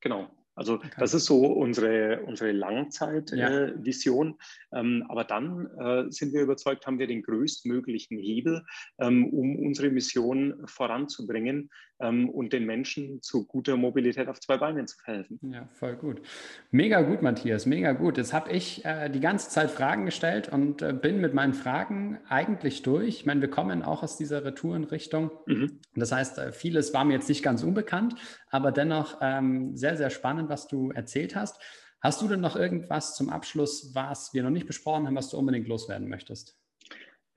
Genau. 0.00 0.28
Also 0.56 0.74
okay. 0.74 0.90
das 0.98 1.14
ist 1.14 1.24
so 1.24 1.46
unsere, 1.46 2.22
unsere 2.26 2.52
Langzeitvision. 2.52 4.36
Ja. 4.72 4.78
Äh, 4.78 4.80
ähm, 4.80 5.06
aber 5.08 5.24
dann 5.24 5.66
äh, 5.78 6.10
sind 6.10 6.34
wir 6.34 6.42
überzeugt, 6.42 6.86
haben 6.86 6.98
wir 6.98 7.06
den 7.06 7.22
größtmöglichen 7.22 8.18
Hebel, 8.18 8.64
ähm, 8.98 9.32
um 9.32 9.56
unsere 9.56 9.90
Mission 9.90 10.60
voranzubringen 10.66 11.70
und 12.00 12.52
den 12.52 12.66
Menschen 12.66 13.20
zu 13.22 13.46
guter 13.46 13.76
Mobilität 13.76 14.28
auf 14.28 14.40
zwei 14.40 14.56
Beinen 14.56 14.86
zu 14.86 14.96
verhelfen. 14.98 15.38
Ja, 15.42 15.68
voll 15.72 15.96
gut. 15.96 16.22
Mega 16.70 17.02
gut, 17.02 17.22
Matthias, 17.22 17.66
mega 17.66 17.92
gut. 17.92 18.16
Jetzt 18.16 18.32
habe 18.32 18.50
ich 18.50 18.84
äh, 18.84 19.08
die 19.08 19.20
ganze 19.20 19.50
Zeit 19.50 19.70
Fragen 19.70 20.06
gestellt 20.06 20.50
und 20.50 20.82
äh, 20.82 20.92
bin 20.92 21.20
mit 21.20 21.34
meinen 21.34 21.54
Fragen 21.54 22.18
eigentlich 22.28 22.82
durch. 22.82 23.08
Ich 23.08 23.26
meine, 23.26 23.40
wir 23.40 23.50
kommen 23.50 23.82
auch 23.82 24.02
aus 24.02 24.16
dieser 24.16 24.44
Retourenrichtung. 24.44 25.30
Mhm. 25.46 25.80
Das 25.94 26.12
heißt, 26.12 26.38
äh, 26.38 26.52
vieles 26.52 26.94
war 26.94 27.04
mir 27.04 27.14
jetzt 27.14 27.28
nicht 27.28 27.42
ganz 27.42 27.62
unbekannt, 27.62 28.14
aber 28.50 28.72
dennoch 28.72 29.18
ähm, 29.20 29.76
sehr, 29.76 29.96
sehr 29.96 30.10
spannend, 30.10 30.48
was 30.48 30.68
du 30.68 30.90
erzählt 30.90 31.36
hast. 31.36 31.60
Hast 32.00 32.22
du 32.22 32.28
denn 32.28 32.40
noch 32.40 32.56
irgendwas 32.56 33.14
zum 33.14 33.28
Abschluss, 33.28 33.94
was 33.94 34.32
wir 34.32 34.42
noch 34.42 34.50
nicht 34.50 34.66
besprochen 34.66 35.06
haben, 35.06 35.16
was 35.16 35.28
du 35.28 35.36
unbedingt 35.36 35.68
loswerden 35.68 36.08
möchtest? 36.08 36.59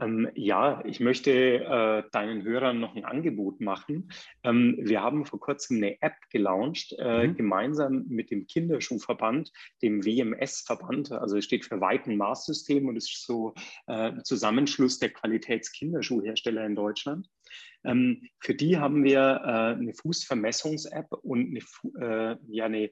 Ähm, 0.04 0.30
ja, 0.36 0.84
ich 0.86 1.00
möchte 1.00 1.32
äh, 1.32 2.04
deinen 2.12 2.44
Hörern 2.44 2.80
noch 2.80 2.96
ein 2.96 3.06
Angebot 3.06 3.62
machen. 3.62 4.12
Ähm, 4.44 4.78
wir 4.80 5.02
haben 5.02 5.26
vor 5.26 5.40
kurzem 5.40 5.78
eine 5.78 6.02
App 6.02 6.16
gelauncht, 6.30 6.96
äh, 7.00 7.28
mhm. 7.28 7.36
gemeinsam 7.36 8.06
mit 8.08 8.32
dem 8.32 8.48
Kinderschuhverband, 8.48 9.52
dem 9.82 10.06
WMS-Verband. 10.06 11.12
Also 11.12 11.38
es 11.38 11.46
steht 11.46 11.66
für 11.66 11.80
Weiten 11.82 12.18
Maßsystem 12.18 12.88
und 12.88 12.96
ist 12.96 13.26
so 13.26 13.54
äh, 13.88 14.12
ein 14.12 14.24
Zusammenschluss 14.24 15.00
der 15.00 15.10
Qualitätskinderschuhhersteller 15.10 16.66
in 16.66 16.76
Deutschland. 16.76 17.28
Ähm, 17.86 18.28
für 18.40 18.56
die 18.56 18.78
haben 18.78 19.04
wir 19.04 19.20
äh, 19.20 19.80
eine 19.80 19.94
Fußvermessungs-App 19.94 21.12
und 21.22 21.58
eine, 22.00 22.34
äh, 22.34 22.38
ja, 22.48 22.66
eine 22.66 22.92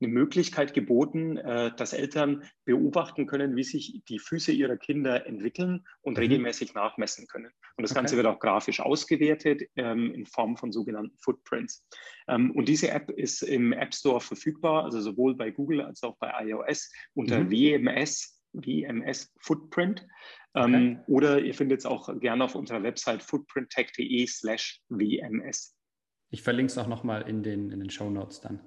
eine 0.00 0.12
Möglichkeit 0.12 0.74
geboten, 0.74 1.36
äh, 1.38 1.72
dass 1.76 1.92
Eltern 1.92 2.44
beobachten 2.64 3.26
können, 3.26 3.56
wie 3.56 3.64
sich 3.64 4.02
die 4.08 4.18
Füße 4.18 4.52
ihrer 4.52 4.76
Kinder 4.76 5.26
entwickeln 5.26 5.86
und 6.02 6.14
mhm. 6.14 6.20
regelmäßig 6.20 6.74
nachmessen 6.74 7.26
können. 7.26 7.50
Und 7.76 7.82
das 7.82 7.90
okay. 7.90 8.00
Ganze 8.00 8.16
wird 8.16 8.26
auch 8.26 8.38
grafisch 8.38 8.80
ausgewertet 8.80 9.62
ähm, 9.76 10.12
in 10.14 10.26
Form 10.26 10.56
von 10.56 10.72
sogenannten 10.72 11.16
Footprints. 11.18 11.84
Ähm, 12.28 12.52
und 12.52 12.68
diese 12.68 12.90
App 12.90 13.10
ist 13.10 13.42
im 13.42 13.72
App 13.72 13.94
Store 13.94 14.20
verfügbar, 14.20 14.84
also 14.84 15.00
sowohl 15.00 15.34
bei 15.34 15.50
Google 15.50 15.80
als 15.80 16.02
auch 16.02 16.16
bei 16.18 16.32
iOS 16.46 16.92
unter 17.14 17.40
mhm. 17.40 17.50
WMS, 17.50 18.40
WMS 18.52 19.32
Footprint. 19.40 20.06
Ähm, 20.54 20.74
okay. 20.74 20.98
Oder 21.08 21.40
ihr 21.40 21.54
findet 21.54 21.80
es 21.80 21.86
auch 21.86 22.08
gerne 22.20 22.44
auf 22.44 22.54
unserer 22.54 22.82
Website 22.82 23.22
footprinttech.de 23.22 24.26
slash 24.26 24.80
WMS. 24.88 25.76
Ich 26.30 26.42
verlinke 26.42 26.70
es 26.70 26.78
auch 26.78 26.88
nochmal 26.88 27.28
in 27.28 27.42
den, 27.42 27.70
in 27.70 27.80
den 27.80 27.90
Show 27.90 28.10
Notes 28.10 28.40
dann. 28.40 28.60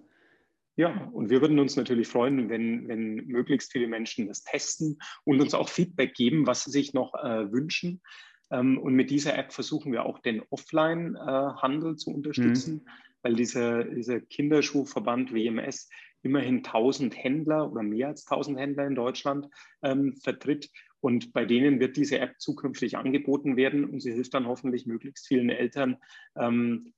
Ja, 0.81 1.09
und 1.13 1.29
wir 1.29 1.41
würden 1.41 1.59
uns 1.59 1.75
natürlich 1.75 2.07
freuen, 2.07 2.49
wenn, 2.49 2.87
wenn 2.87 3.27
möglichst 3.27 3.71
viele 3.71 3.85
Menschen 3.85 4.25
das 4.25 4.41
testen 4.41 4.97
und 5.25 5.39
uns 5.39 5.53
auch 5.53 5.69
Feedback 5.69 6.15
geben, 6.15 6.47
was 6.47 6.63
sie 6.63 6.71
sich 6.71 6.95
noch 6.95 7.13
äh, 7.13 7.51
wünschen. 7.51 8.01
Ähm, 8.49 8.79
und 8.79 8.95
mit 8.95 9.11
dieser 9.11 9.37
App 9.37 9.53
versuchen 9.53 9.91
wir 9.91 10.07
auch 10.07 10.17
den 10.17 10.41
Offline-Handel 10.49 11.93
äh, 11.93 11.95
zu 11.97 12.09
unterstützen, 12.09 12.73
mhm. 12.73 12.89
weil 13.21 13.35
dieser, 13.35 13.83
dieser 13.83 14.21
Kinderschuhverband 14.21 15.31
WMS 15.35 15.87
immerhin 16.23 16.65
1000 16.65 17.15
Händler 17.15 17.71
oder 17.71 17.83
mehr 17.83 18.07
als 18.07 18.25
1000 18.25 18.57
Händler 18.57 18.87
in 18.87 18.95
Deutschland 18.95 19.49
ähm, 19.83 20.15
vertritt. 20.15 20.71
Und 20.99 21.31
bei 21.31 21.45
denen 21.45 21.79
wird 21.79 21.95
diese 21.95 22.17
App 22.17 22.39
zukünftig 22.39 22.97
angeboten 22.97 23.55
werden 23.55 23.85
und 23.85 23.99
sie 23.99 24.13
hilft 24.13 24.33
dann 24.33 24.47
hoffentlich 24.47 24.87
möglichst 24.87 25.27
vielen 25.27 25.51
Eltern, 25.51 25.97
ähm, 26.35 26.91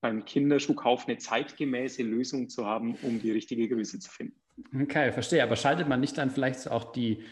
beim 0.00 0.24
Kinderschuhkauf 0.24 1.06
eine 1.06 1.18
zeitgemäße 1.18 2.02
Lösung 2.02 2.48
zu 2.48 2.66
haben, 2.66 2.96
um 3.02 3.20
die 3.20 3.30
richtige 3.30 3.68
Größe 3.68 3.98
zu 3.98 4.10
finden. 4.10 4.34
Okay, 4.74 5.12
verstehe. 5.12 5.42
Aber 5.42 5.56
schaltet 5.56 5.88
man 5.88 6.00
nicht 6.00 6.16
dann 6.18 6.30
vielleicht 6.30 6.70
auch 6.70 6.92
die, 6.92 7.22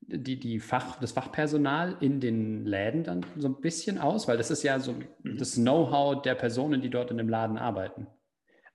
die, 0.00 0.38
die 0.38 0.60
Fach, 0.60 0.98
das 1.00 1.12
Fachpersonal 1.12 1.96
in 2.00 2.20
den 2.20 2.64
Läden 2.64 3.04
dann 3.04 3.26
so 3.36 3.48
ein 3.48 3.60
bisschen 3.60 3.98
aus? 3.98 4.28
Weil 4.28 4.36
das 4.36 4.50
ist 4.50 4.62
ja 4.62 4.78
so 4.80 4.92
mhm. 4.92 5.36
das 5.38 5.54
Know-how 5.54 6.22
der 6.22 6.34
Personen, 6.34 6.80
die 6.82 6.90
dort 6.90 7.10
in 7.10 7.18
dem 7.18 7.28
Laden 7.28 7.58
arbeiten. 7.58 8.06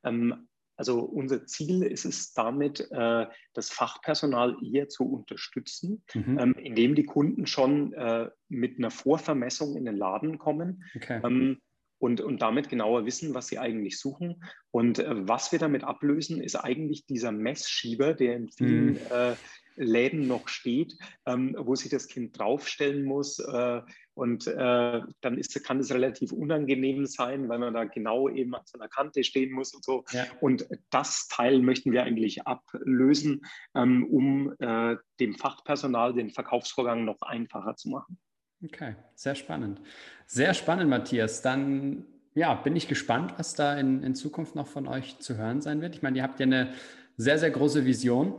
Ähm, 0.03 0.47
Also 0.75 1.01
unser 1.01 1.45
Ziel 1.45 1.83
ist 1.83 2.03
es 2.03 2.33
damit, 2.33 2.89
äh, 2.91 3.27
das 3.53 3.69
Fachpersonal 3.69 4.57
eher 4.63 4.89
zu 4.89 5.03
unterstützen, 5.03 6.03
mhm. 6.13 6.39
ähm, 6.39 6.55
indem 6.55 6.95
die 6.95 7.05
Kunden 7.05 7.45
schon 7.45 7.93
äh, 7.93 8.29
mit 8.49 8.79
einer 8.79 8.89
Vorvermessung 8.89 9.77
in 9.77 9.85
den 9.85 9.95
Laden 9.95 10.39
kommen. 10.39 10.83
Okay. 10.95 11.21
Ähm, 11.23 11.61
und, 12.03 12.19
und 12.19 12.41
damit 12.41 12.67
genauer 12.67 13.05
wissen, 13.05 13.33
was 13.33 13.47
sie 13.47 13.59
eigentlich 13.59 13.97
suchen. 13.97 14.43
Und 14.71 14.99
äh, 14.99 15.25
was 15.25 15.53
wir 15.53 15.59
damit 15.59 15.85
ablösen, 15.85 16.41
ist 16.41 16.57
eigentlich 16.57 17.05
dieser 17.05 17.31
Messschieber, 17.31 18.13
der 18.13 18.35
in 18.35 18.49
vielen 18.49 18.95
mm. 18.95 18.97
äh, 19.09 19.35
Läden 19.77 20.27
noch 20.27 20.49
steht, 20.49 20.97
ähm, 21.25 21.55
wo 21.57 21.75
sich 21.75 21.89
das 21.89 22.09
Kind 22.09 22.37
draufstellen 22.37 23.05
muss. 23.05 23.39
Äh, 23.39 23.81
und 24.15 24.47
äh, 24.47 25.01
dann 25.21 25.37
ist, 25.37 25.63
kann 25.63 25.79
es 25.79 25.93
relativ 25.93 26.33
unangenehm 26.33 27.05
sein, 27.05 27.47
weil 27.47 27.59
man 27.59 27.73
da 27.73 27.85
genau 27.85 28.27
eben 28.27 28.53
an 28.53 28.63
so 28.65 28.77
einer 28.77 28.89
Kante 28.89 29.23
stehen 29.23 29.53
muss 29.53 29.73
und 29.73 29.85
so. 29.85 30.03
Ja. 30.11 30.25
Und 30.41 30.67
das 30.89 31.29
Teil 31.29 31.61
möchten 31.61 31.93
wir 31.93 32.03
eigentlich 32.03 32.45
ablösen, 32.45 33.45
ähm, 33.75 34.05
um 34.07 34.53
äh, 34.59 34.97
dem 35.21 35.35
Fachpersonal 35.35 36.13
den 36.13 36.31
Verkaufsvorgang 36.31 37.05
noch 37.05 37.21
einfacher 37.21 37.77
zu 37.77 37.87
machen. 37.87 38.19
Okay, 38.63 38.95
sehr 39.15 39.35
spannend. 39.35 39.81
Sehr 40.25 40.53
spannend, 40.53 40.89
Matthias. 40.89 41.41
Dann 41.41 42.05
ja, 42.33 42.53
bin 42.53 42.75
ich 42.75 42.87
gespannt, 42.87 43.33
was 43.37 43.53
da 43.53 43.77
in, 43.77 44.03
in 44.03 44.15
Zukunft 44.15 44.55
noch 44.55 44.67
von 44.67 44.87
euch 44.87 45.19
zu 45.19 45.37
hören 45.37 45.61
sein 45.61 45.81
wird. 45.81 45.95
Ich 45.95 46.01
meine, 46.01 46.17
ihr 46.17 46.23
habt 46.23 46.39
ja 46.39 46.45
eine 46.45 46.73
sehr, 47.17 47.37
sehr 47.37 47.51
große 47.51 47.85
Vision 47.85 48.35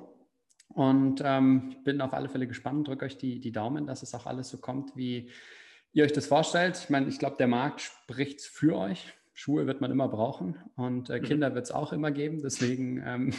und 0.69 1.23
ähm, 1.25 1.77
bin 1.85 2.01
auf 2.01 2.13
alle 2.13 2.29
Fälle 2.29 2.47
gespannt. 2.47 2.89
Drücke 2.89 3.05
euch 3.05 3.19
die, 3.19 3.41
die 3.41 3.53
Daumen, 3.53 3.87
dass 3.87 4.03
es 4.03 4.15
auch 4.15 4.27
alles 4.27 4.49
so 4.49 4.59
kommt, 4.59 4.97
wie 4.97 5.31
ihr 5.93 6.05
euch 6.05 6.13
das 6.13 6.27
vorstellt. 6.27 6.79
Ich 6.83 6.91
meine, 6.91 7.07
ich 7.09 7.19
glaube, 7.19 7.37
der 7.39 7.47
Markt 7.47 7.83
spricht 7.83 8.41
für 8.41 8.77
euch. 8.77 9.15
Schuhe 9.33 9.67
wird 9.67 9.81
man 9.81 9.91
immer 9.91 10.09
brauchen 10.09 10.57
und 10.77 11.11
äh, 11.11 11.19
mhm. 11.19 11.25
Kinder 11.25 11.55
wird 11.55 11.65
es 11.65 11.71
auch 11.73 11.93
immer 11.93 12.11
geben. 12.11 12.41
Deswegen 12.43 13.03
ähm, 13.05 13.35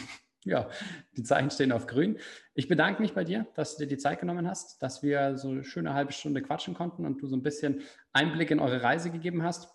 ja, 0.46 0.70
die 1.16 1.22
Zeichen 1.22 1.50
stehen 1.50 1.72
auf 1.72 1.86
grün. 1.86 2.18
Ich 2.54 2.68
bedanke 2.68 3.02
mich 3.02 3.12
bei 3.12 3.24
dir, 3.24 3.46
dass 3.54 3.76
du 3.76 3.84
dir 3.84 3.88
die 3.88 3.98
Zeit 3.98 4.20
genommen 4.20 4.48
hast, 4.48 4.82
dass 4.82 5.02
wir 5.02 5.36
so 5.36 5.50
eine 5.50 5.64
schöne 5.64 5.92
halbe 5.92 6.12
Stunde 6.12 6.40
quatschen 6.40 6.74
konnten 6.74 7.04
und 7.04 7.20
du 7.20 7.26
so 7.26 7.36
ein 7.36 7.42
bisschen 7.42 7.82
Einblick 8.12 8.50
in 8.50 8.60
eure 8.60 8.82
Reise 8.82 9.10
gegeben 9.10 9.42
hast. 9.42 9.68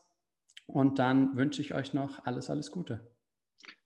Und 0.66 1.00
dann 1.00 1.36
wünsche 1.36 1.62
ich 1.62 1.74
euch 1.74 1.94
noch 1.94 2.26
alles, 2.26 2.50
alles 2.50 2.72
Gute. 2.72 3.12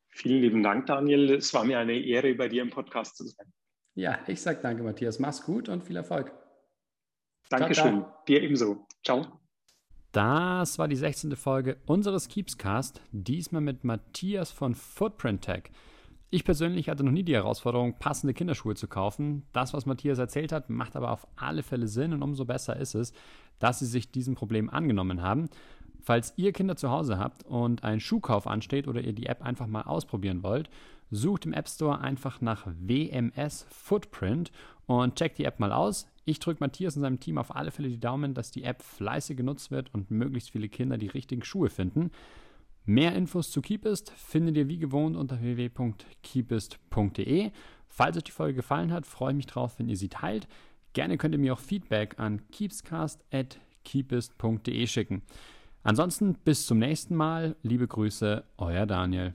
Vielen 0.10 0.42
lieben 0.42 0.64
Dank, 0.64 0.86
Daniel. 0.86 1.34
Es 1.34 1.54
war 1.54 1.66
mir 1.66 1.80
eine 1.80 1.98
Ehre, 2.00 2.36
bei 2.36 2.48
dir 2.48 2.62
im 2.62 2.70
Podcast 2.70 3.18
zu 3.18 3.26
sein. 3.26 3.52
Ja, 3.96 4.20
ich 4.28 4.42
sage 4.42 4.60
danke, 4.62 4.84
Matthias. 4.84 5.20
Mach's 5.20 5.44
gut 5.44 5.68
und 5.68 5.84
viel 5.84 5.96
Erfolg. 5.96 6.32
Dankeschön. 7.50 7.84
Ciao, 7.84 8.02
ciao. 8.02 8.24
Dir 8.28 8.42
ebenso. 8.44 8.88
Ciao. 9.04 9.40
Das 10.12 10.80
war 10.80 10.88
die 10.88 10.96
16. 10.96 11.36
Folge 11.36 11.78
unseres 11.86 12.30
Keepscast, 12.30 13.02
diesmal 13.12 13.62
mit 13.62 13.84
Matthias 13.84 14.52
von 14.52 14.76
Footprint 14.76 15.42
Tech. 15.42 15.72
Ich 16.32 16.44
persönlich 16.44 16.90
hatte 16.90 17.04
noch 17.04 17.12
nie 17.12 17.24
die 17.24 17.36
Herausforderung, 17.36 17.98
passende 18.00 18.34
Kinderschuhe 18.34 18.76
zu 18.76 18.88
kaufen. 18.88 19.44
Das, 19.54 19.74
was 19.74 19.86
Matthias 19.86 20.18
erzählt 20.18 20.52
hat, 20.52 20.70
macht 20.70 20.96
aber 20.96 21.12
auf 21.12 21.28
alle 21.36 21.64
Fälle 21.64 21.88
Sinn 21.88 22.14
und 22.14 22.24
umso 22.24 22.46
besser 22.46 22.76
ist 22.78 22.96
es, 22.96 23.14
dass 23.60 23.80
sie 23.80 23.86
sich 23.86 24.12
diesem 24.12 24.36
Problem 24.36 24.70
angenommen 24.70 25.22
haben. 25.22 25.50
Falls 26.02 26.34
ihr 26.36 26.52
Kinder 26.52 26.76
zu 26.76 26.90
Hause 26.90 27.18
habt 27.18 27.44
und 27.44 27.84
ein 27.84 28.00
Schuhkauf 28.00 28.48
ansteht 28.48 28.88
oder 28.88 29.02
ihr 29.02 29.14
die 29.14 29.26
App 29.28 29.42
einfach 29.42 29.68
mal 29.68 29.84
ausprobieren 29.84 30.44
wollt, 30.44 30.70
sucht 31.10 31.46
im 31.46 31.54
App 31.54 31.70
Store 31.70 32.00
einfach 32.00 32.42
nach 32.42 32.68
WMS 32.68 33.66
Footprint 33.70 34.52
und 34.88 35.16
checkt 35.16 35.38
die 35.38 35.46
App 35.46 35.60
mal 35.60 35.72
aus. 35.72 36.08
Ich 36.26 36.40
drücke 36.40 36.64
Matthias 36.64 36.96
und 36.96 37.04
seinem 37.04 37.20
Team 37.20 37.38
auf 37.38 37.56
alle 37.56 37.72
Fälle 37.72 37.90
die 37.90 38.00
Daumen, 38.00 38.34
dass 38.34 38.52
die 38.52 38.64
App 38.64 38.82
fleißig 38.82 39.38
genutzt 39.38 39.72
wird 39.72 39.94
und 39.94 40.12
möglichst 40.12 40.52
viele 40.52 40.70
Kinder 40.70 40.98
die 40.98 41.08
richtigen 41.08 41.44
Schuhe 41.44 41.70
finden. 41.70 42.12
Mehr 42.86 43.16
Infos 43.16 43.50
zu 43.50 43.62
Keepist 43.62 44.12
findet 44.12 44.58
ihr 44.58 44.68
wie 44.68 44.78
gewohnt 44.78 45.18
unter 45.18 45.42
www.keepist.de. 45.42 47.50
Falls 47.88 48.18
euch 48.18 48.24
die 48.24 48.32
Folge 48.32 48.58
gefallen 48.58 48.92
hat, 48.92 49.08
freue 49.08 49.32
ich 49.32 49.38
mich 49.38 49.48
drauf, 49.48 49.80
wenn 49.80 49.90
ihr 49.90 49.98
sie 49.98 50.10
teilt. 50.10 50.48
Gerne 50.94 51.18
könnt 51.18 51.34
ihr 51.34 51.40
mir 51.40 51.54
auch 51.54 51.60
Feedback 51.60 52.20
an 52.20 52.48
keepscast.keepist.de 52.52 54.88
schicken. 54.88 55.24
Ansonsten 55.82 56.36
bis 56.36 56.68
zum 56.68 56.78
nächsten 56.78 57.16
Mal. 57.16 57.56
Liebe 57.64 57.88
Grüße, 57.88 58.44
euer 58.58 58.86
Daniel. 58.86 59.34